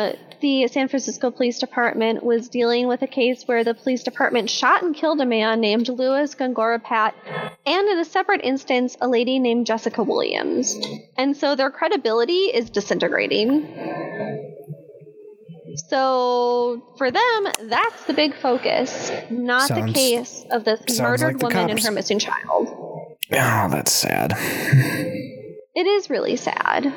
[0.42, 4.82] the San Francisco Police Department was dealing with a case where the police department shot
[4.82, 7.14] and killed a man named Luis Gongora Pat,
[7.66, 10.76] and in a separate instance, a lady named Jessica Williams.
[11.18, 14.26] And so their credibility is disintegrating.
[15.88, 21.46] So for them, that's the big focus, not the case of this murdered like the
[21.46, 22.68] woman and her missing child.
[23.32, 24.36] Oh, that's sad.
[25.80, 26.94] It is really sad.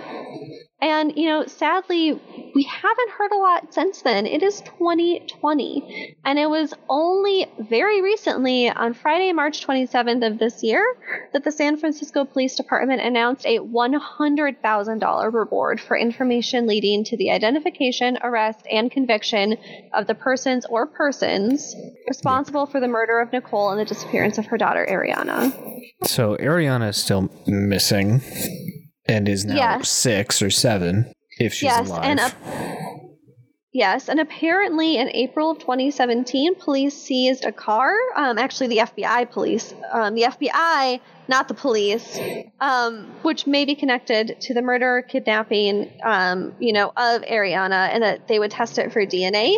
[0.82, 4.26] And, you know, sadly, we haven't heard a lot since then.
[4.26, 6.16] It is 2020.
[6.24, 10.84] And it was only very recently, on Friday, March 27th of this year,
[11.32, 17.30] that the San Francisco Police Department announced a $100,000 reward for information leading to the
[17.30, 19.56] identification, arrest, and conviction
[19.94, 21.76] of the persons or persons
[22.08, 25.52] responsible for the murder of Nicole and the disappearance of her daughter, Arianna.
[26.02, 28.20] So Arianna is still missing
[29.06, 29.88] and is now Yes.
[29.88, 32.00] six or seven if she's yes, alive.
[32.04, 32.36] and ap-
[33.72, 37.94] yes, and apparently in April of 2017, police seized a car.
[38.16, 42.18] Um, actually, the FBI police, um, the FBI, not the police,
[42.60, 48.02] um, which may be connected to the murder, kidnapping, um, you know, of Arianna, and
[48.02, 49.56] that they would test it for DNA.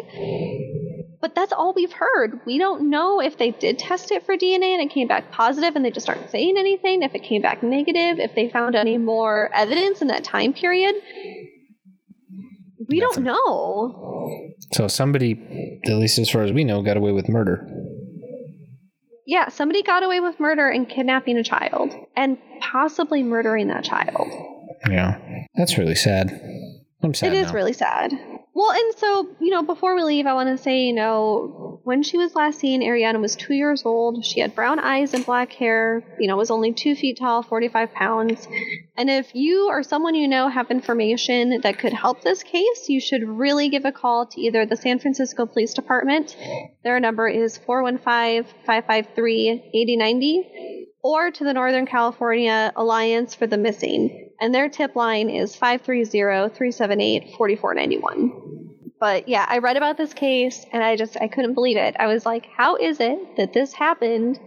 [1.24, 2.40] But that's all we've heard.
[2.44, 5.74] We don't know if they did test it for DNA and it came back positive
[5.74, 8.98] and they just aren't saying anything, if it came back negative, if they found any
[8.98, 10.94] more evidence in that time period.
[12.90, 14.52] We don't know.
[14.74, 17.66] So somebody, at least as far as we know, got away with murder.
[19.26, 24.28] Yeah, somebody got away with murder and kidnapping a child and possibly murdering that child.
[24.90, 25.18] Yeah,
[25.54, 26.38] that's really sad.
[27.05, 27.32] I'm sad.
[27.32, 27.52] It is now.
[27.52, 28.12] really sad.
[28.57, 32.05] Well, and so, you know, before we leave, I want to say, you know, when
[32.05, 34.24] she was last seen, Arianna was two years old.
[34.24, 37.92] She had brown eyes and black hair, you know, was only two feet tall, 45
[37.92, 38.46] pounds.
[38.96, 43.00] And if you or someone you know have information that could help this case, you
[43.00, 46.36] should really give a call to either the San Francisco Police Department.
[46.84, 54.30] Their number is 415 553 8090 or to the Northern California Alliance for the Missing,
[54.40, 58.30] and their tip line is 530-378-4491.
[58.98, 61.94] But yeah, I read about this case and I just I couldn't believe it.
[61.98, 64.40] I was like, how is it that this happened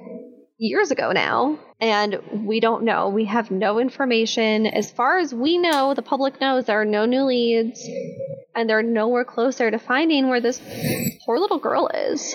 [0.58, 3.10] years ago now and we don't know.
[3.10, 4.66] We have no information.
[4.66, 7.88] As far as we know, the public knows there are no new leads
[8.56, 10.60] and they're nowhere closer to finding where this
[11.24, 12.34] poor little girl is.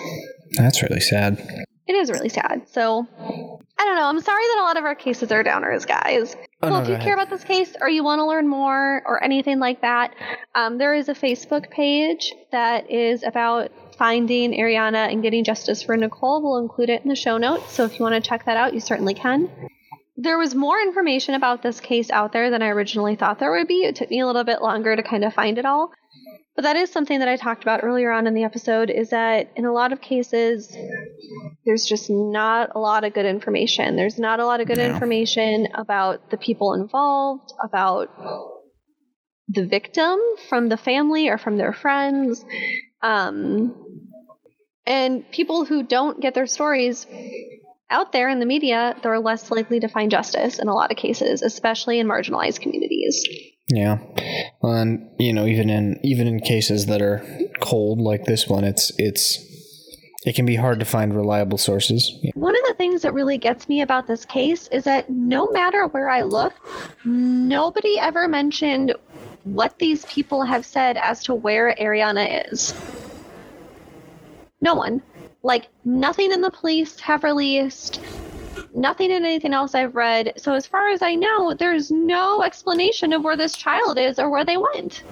[0.51, 1.65] That's really sad.
[1.85, 2.63] It is really sad.
[2.69, 4.07] So I don't know.
[4.07, 6.35] I'm sorry that a lot of our cases are downers, guys.
[6.61, 9.01] Oh, well, no, if you care about this case or you want to learn more
[9.05, 10.15] or anything like that,
[10.55, 15.97] um, there is a Facebook page that is about finding Arianna and getting justice for
[15.97, 16.41] Nicole.
[16.41, 17.73] We'll include it in the show notes.
[17.73, 19.49] So if you want to check that out, you certainly can.
[20.15, 23.67] There was more information about this case out there than I originally thought there would
[23.67, 23.83] be.
[23.83, 25.91] It took me a little bit longer to kind of find it all.
[26.55, 29.51] But that is something that I talked about earlier on in the episode is that
[29.55, 30.75] in a lot of cases,
[31.65, 33.95] there's just not a lot of good information.
[33.95, 34.85] There's not a lot of good No.
[34.85, 38.09] information about the people involved, about
[39.47, 42.45] the victim from the family or from their friends.
[43.01, 43.75] Um,
[44.85, 47.07] and people who don't get their stories
[47.89, 50.97] out there in the media, they're less likely to find justice in a lot of
[50.97, 53.25] cases, especially in marginalized communities.
[53.73, 53.97] Yeah.
[54.61, 57.25] And you know, even in even in cases that are
[57.59, 59.39] cold like this one, it's it's
[60.25, 62.13] it can be hard to find reliable sources.
[62.35, 65.87] One of the things that really gets me about this case is that no matter
[65.87, 66.53] where I look,
[67.03, 68.93] nobody ever mentioned
[69.43, 72.73] what these people have said as to where Arianna is.
[74.61, 75.01] No one.
[75.41, 77.99] Like, nothing in the police have released,
[78.75, 80.33] nothing in anything else I've read.
[80.37, 84.29] So, as far as I know, there's no explanation of where this child is or
[84.29, 85.03] where they went.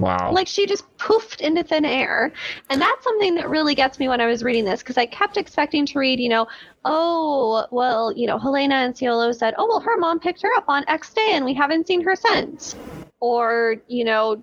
[0.00, 0.32] Wow.
[0.32, 2.32] Like she just poofed into thin air.
[2.70, 5.36] And that's something that really gets me when I was reading this because I kept
[5.36, 6.46] expecting to read, you know,
[6.84, 10.64] oh, well, you know, Helena and Ciolo said, oh, well, her mom picked her up
[10.68, 12.74] on X day and we haven't seen her since.
[13.20, 14.42] Or, you know,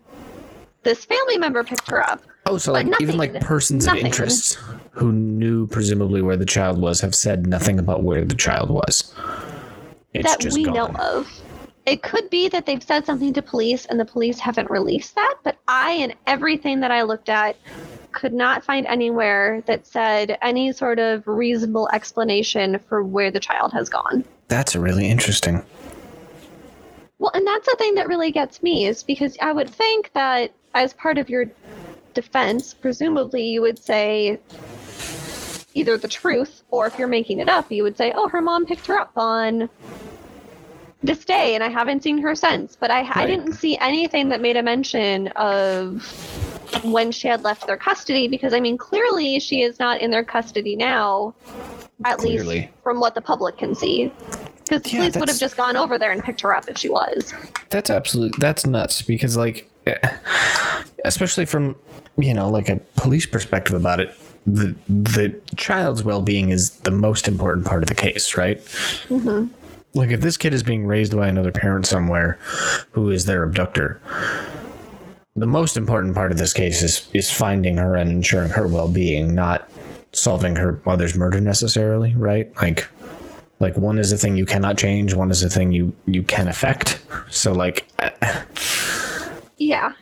[0.84, 2.22] this family member picked her up.
[2.46, 4.02] Oh, so like even like persons Nothing.
[4.02, 4.58] of interest
[4.92, 9.14] who knew presumably where the child was have said nothing about where the child was.
[10.14, 10.74] It's that just we gone.
[10.74, 11.32] know of.
[11.86, 15.36] It could be that they've said something to police and the police haven't released that,
[15.44, 17.56] but I and everything that I looked at
[18.12, 23.72] could not find anywhere that said any sort of reasonable explanation for where the child
[23.74, 24.26] has gone.
[24.48, 25.64] That's really interesting.
[27.18, 30.52] Well, and that's the thing that really gets me is because I would think that
[30.74, 31.46] as part of your
[32.14, 34.40] defense, presumably you would say
[35.74, 38.66] either the truth or if you're making it up, you would say, "Oh, her mom
[38.66, 39.70] picked her up on
[41.04, 44.42] this day and I haven't seen her since." But I, I didn't see anything that
[44.42, 46.04] made a mention of
[46.84, 50.24] when she had left their custody because I mean, clearly she is not in their
[50.24, 51.34] custody now,
[52.06, 52.60] at Clearly.
[52.62, 54.12] least from what the public can see.
[54.64, 56.78] Because the Yeah, police would have just gone over there and picked her up if
[56.78, 57.34] she was.
[57.70, 58.34] That's absolute.
[58.40, 59.70] That's nuts because like,
[61.06, 61.76] especially from
[62.18, 64.16] you know like a police perspective about it,
[64.46, 68.60] the the child's well being is the most important part of the case, right?
[69.08, 69.48] Mm-hmm.
[69.94, 72.40] Like if this kid is being raised by another parent somewhere,
[72.92, 74.02] who is their abductor.
[75.36, 78.88] The most important part of this case is is finding her and ensuring her well
[78.88, 79.70] being, not
[80.14, 82.54] solving her mother's murder necessarily, right?
[82.62, 82.88] Like
[83.60, 86.48] like one is a thing you cannot change, one is a thing you you can
[86.48, 87.02] affect.
[87.30, 87.88] So like
[89.62, 89.94] Yeah.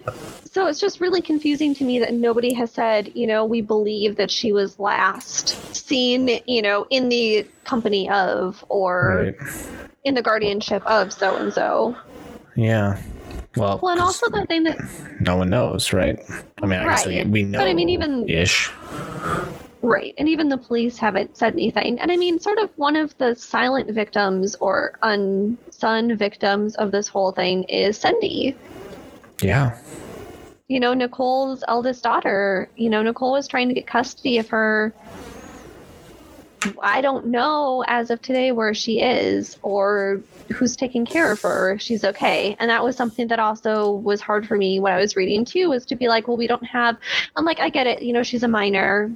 [0.50, 4.16] So it's just really confusing to me that nobody has said, you know, we believe
[4.16, 9.76] that she was last seen, you know, in the company of or right.
[10.06, 11.94] in the guardianship of so and so.
[12.56, 13.02] Yeah.
[13.58, 14.78] Well, Well, and also the thing that
[15.20, 16.18] no one knows, right?
[16.62, 17.60] I mean, I guess we, we know.
[17.60, 18.72] But I mean, even- ish.
[19.82, 20.14] Right.
[20.18, 22.00] And even the police haven't said anything.
[22.00, 27.08] And I mean, sort of one of the silent victims or unsung victims of this
[27.08, 28.56] whole thing is Cindy.
[29.42, 29.78] Yeah.
[30.70, 32.70] you know, Nicole's eldest daughter.
[32.78, 34.94] You know, Nicole was trying to get custody of her.
[36.82, 40.22] I don't know as of today where she is or
[40.54, 42.56] who's taking care of her if she's okay.
[42.60, 45.70] And that was something that also was hard for me when I was reading too,
[45.70, 46.98] was to be like, well, we don't have.
[47.36, 48.04] I'm like, I get it.
[48.04, 49.12] You know, she's a minor.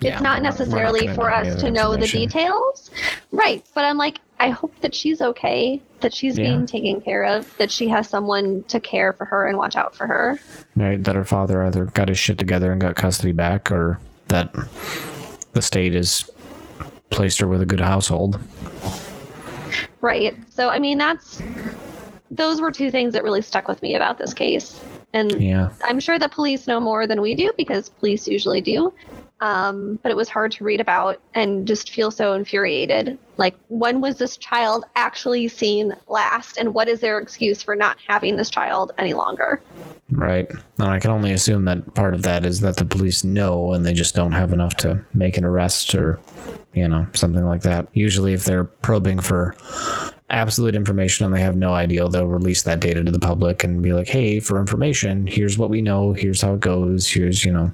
[0.00, 2.90] Yeah, it's not we're not necessarily for us to know the details.
[3.30, 3.64] Right.
[3.74, 6.46] But I'm like, I hope that she's okay, that she's Yeah.
[6.46, 9.94] being taken care of, that she has someone to care for her and watch out
[9.94, 10.36] for her.
[10.74, 14.52] Right, that her father either got his shit together and got custody back, or that
[15.52, 16.28] the state has
[17.10, 18.40] placed her with a good household.
[20.00, 20.34] Right.
[20.50, 21.40] So, I mean, that's
[22.32, 24.80] those were two things that really stuck with me about this case.
[25.12, 25.68] And Yeah.
[25.84, 28.92] I'm sure the police know more than we do because police usually do.
[29.42, 33.18] Um, but it was hard to read about and just feel so infuriated.
[33.38, 36.58] Like, when was this child actually seen last?
[36.58, 39.60] And what is their excuse for not having this child any longer?
[40.12, 40.48] Right.
[40.78, 43.84] And I can only assume that part of that is that the police know and
[43.84, 46.20] they just don't have enough to make an arrest or,
[46.72, 47.88] you know, something like that.
[47.94, 49.56] Usually, if they're probing for
[50.32, 53.82] absolute information and they have no idea, they'll release that data to the public and
[53.82, 57.52] be like, hey, for information, here's what we know, here's how it goes, here's, you
[57.52, 57.72] know,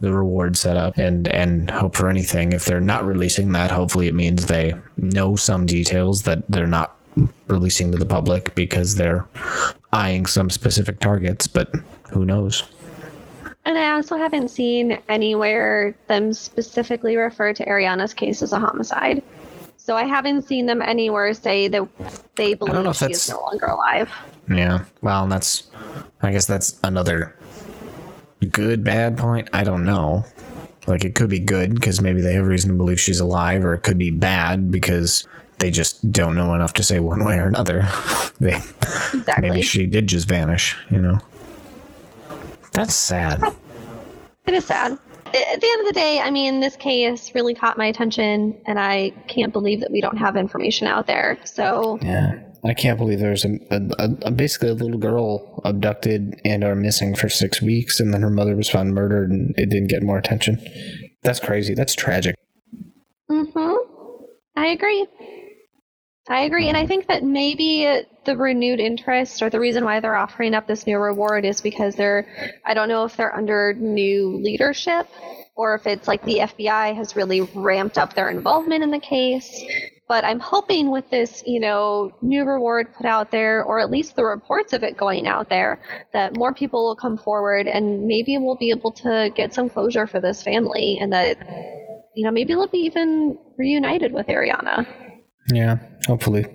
[0.00, 2.52] the reward set up and, and hope for anything.
[2.52, 6.96] If they're not releasing that, hopefully it means they know some details that they're not
[7.46, 9.26] releasing to the public because they're
[9.92, 11.72] eyeing some specific targets, but
[12.10, 12.64] who knows?
[13.64, 19.22] And I also haven't seen anywhere them specifically refer to Arianna's case as a homicide.
[19.84, 21.82] So I haven't seen them anywhere say that
[22.36, 24.08] they know believe if she is that's- no longer alive.
[24.48, 24.84] Yeah.
[25.00, 25.64] Well, that's,
[26.22, 27.34] I guess that's another
[28.52, 29.48] good, bad point.
[29.52, 30.24] I don't know.
[30.86, 33.74] Like, it could be good because maybe they have reason to believe she's alive, or
[33.74, 35.26] it could be bad because
[35.58, 37.88] they just don't know enough to say one way or another.
[38.40, 39.48] they, Exactly.
[39.48, 41.18] maybe she did just vanish, you know?
[42.72, 43.42] That's sad.
[44.46, 44.96] It is sad.
[45.34, 48.78] At the end of the day, I mean, this case really caught my attention, and
[48.78, 51.38] I can't believe that we don't have information out there.
[51.44, 52.40] So, Yeah.
[52.64, 57.16] I can't believe there's a, a, a basically a little girl abducted and are missing
[57.16, 60.16] for six weeks, and then her mother was found murdered, and it didn't get more
[60.18, 60.64] attention.
[61.22, 61.74] That's crazy.
[61.74, 62.36] That's tragic.
[63.28, 63.48] hmm
[64.54, 65.06] I agree.
[66.28, 66.68] I agree.
[66.68, 66.88] And I mm-hmm.
[66.88, 70.98] think that maybe the renewed interest or the reason why they're offering up this new
[70.98, 72.26] reward is because they're,
[72.64, 75.08] I don't know if they're under new leadership
[75.56, 79.64] or if it's like the FBI has really ramped up their involvement in the case.
[80.08, 84.14] But I'm hoping with this, you know, new reward put out there, or at least
[84.14, 85.80] the reports of it going out there,
[86.12, 90.06] that more people will come forward and maybe we'll be able to get some closure
[90.06, 91.38] for this family and that,
[92.14, 94.86] you know, maybe they'll be even reunited with Arianna.
[95.48, 96.46] Yeah, hopefully.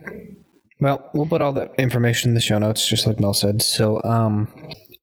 [0.79, 3.61] Well, we'll put all that information in the show notes, just like Mel said.
[3.61, 4.47] So, um,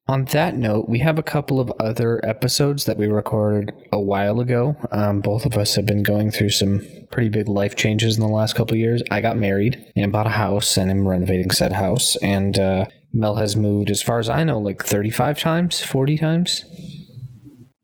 [0.07, 4.39] on that note, we have a couple of other episodes that we recorded a while
[4.41, 4.77] ago.
[4.93, 8.29] Um, both of us have been going through some pretty big life changes in the
[8.29, 9.03] last couple of years.
[9.11, 12.17] I got married and bought a house, and I'm renovating said house.
[12.17, 16.65] And uh, Mel has moved, as far as I know, like 35 times, 40 times.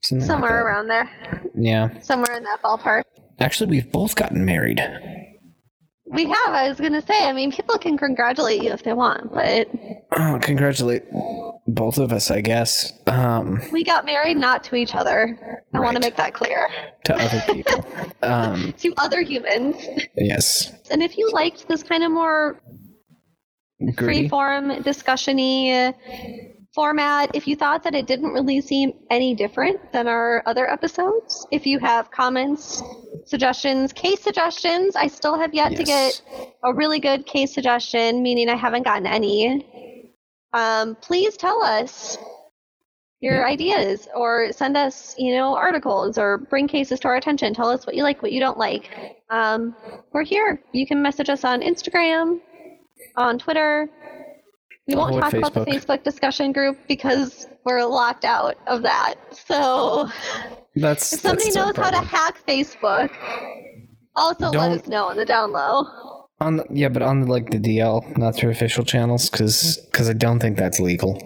[0.03, 0.57] Something Somewhere that.
[0.65, 1.11] around there.
[1.57, 2.01] Yeah.
[2.01, 3.03] Somewhere in that ballpark.
[3.39, 4.81] Actually, we've both gotten married.
[6.13, 8.93] We have, I was going to say, I mean, people can congratulate you if they
[8.93, 9.69] want, but
[10.13, 11.05] Oh, congratulate
[11.69, 12.93] both of us, I guess.
[13.07, 15.63] Um, we got married not to each other.
[15.73, 16.69] I want to make that clear.
[17.05, 17.87] to other people.
[18.23, 19.77] um, To other humans.
[20.17, 20.73] yes.
[20.91, 22.61] And if you liked this kind of more
[23.95, 24.23] Gritty.
[24.23, 25.95] free-form discussion-y
[26.75, 31.47] format, if you thought that it didn't really seem any different than our other episodes,
[31.51, 32.83] if you have comments,
[33.25, 36.23] suggestions, case suggestions, I still have yet to get
[36.63, 40.15] a really good case suggestion, meaning I haven't gotten any.
[40.53, 42.19] Um, please tell us
[43.21, 47.53] your ideas or send us, you know, articles or bring cases to our attention.
[47.53, 48.91] Tell us what you like, what you don't like.
[49.29, 49.77] Um,
[50.13, 50.63] we're here.
[50.73, 52.41] You can message us on Instagram,
[53.17, 53.91] on Twitter.
[54.91, 55.75] We won't oh, Or talk about the Facebook.
[55.99, 59.15] Facebook discussion group because we're locked out of that.
[59.33, 60.09] So
[60.75, 63.11] That's if somebody that's knows how to hack Facebook,
[64.17, 66.27] also let Don't- us know on the down low.
[66.41, 70.13] on the, yeah, but on like the DL, not through official channels, because because I
[70.15, 71.23] don't think that's legal.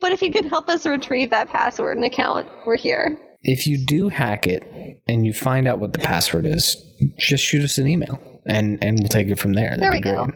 [0.00, 3.18] But if you can help us retrieve that password and account, we're here.
[3.42, 4.62] If you do hack it
[5.06, 6.76] and you find out what the password is,
[7.18, 9.76] just shoot us an email and and we'll take it from there.
[9.76, 10.28] There That'd we go.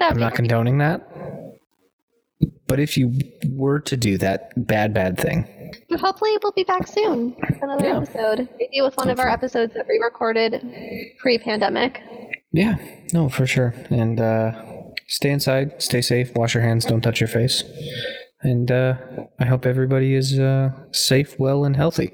[0.00, 0.34] I'm not great.
[0.36, 1.06] condoning that.
[2.70, 3.12] But if you
[3.48, 5.44] were to do that bad, bad thing,
[5.98, 7.96] hopefully we'll be back soon with another yeah.
[7.96, 8.48] episode.
[8.60, 10.64] Maybe with one of our episodes that we recorded
[11.18, 12.00] pre-pandemic.
[12.52, 12.76] Yeah,
[13.12, 13.74] no, for sure.
[13.90, 14.52] And uh,
[15.08, 17.64] stay inside, stay safe, wash your hands, don't touch your face.
[18.40, 18.98] And uh,
[19.40, 22.12] I hope everybody is uh, safe, well, and healthy.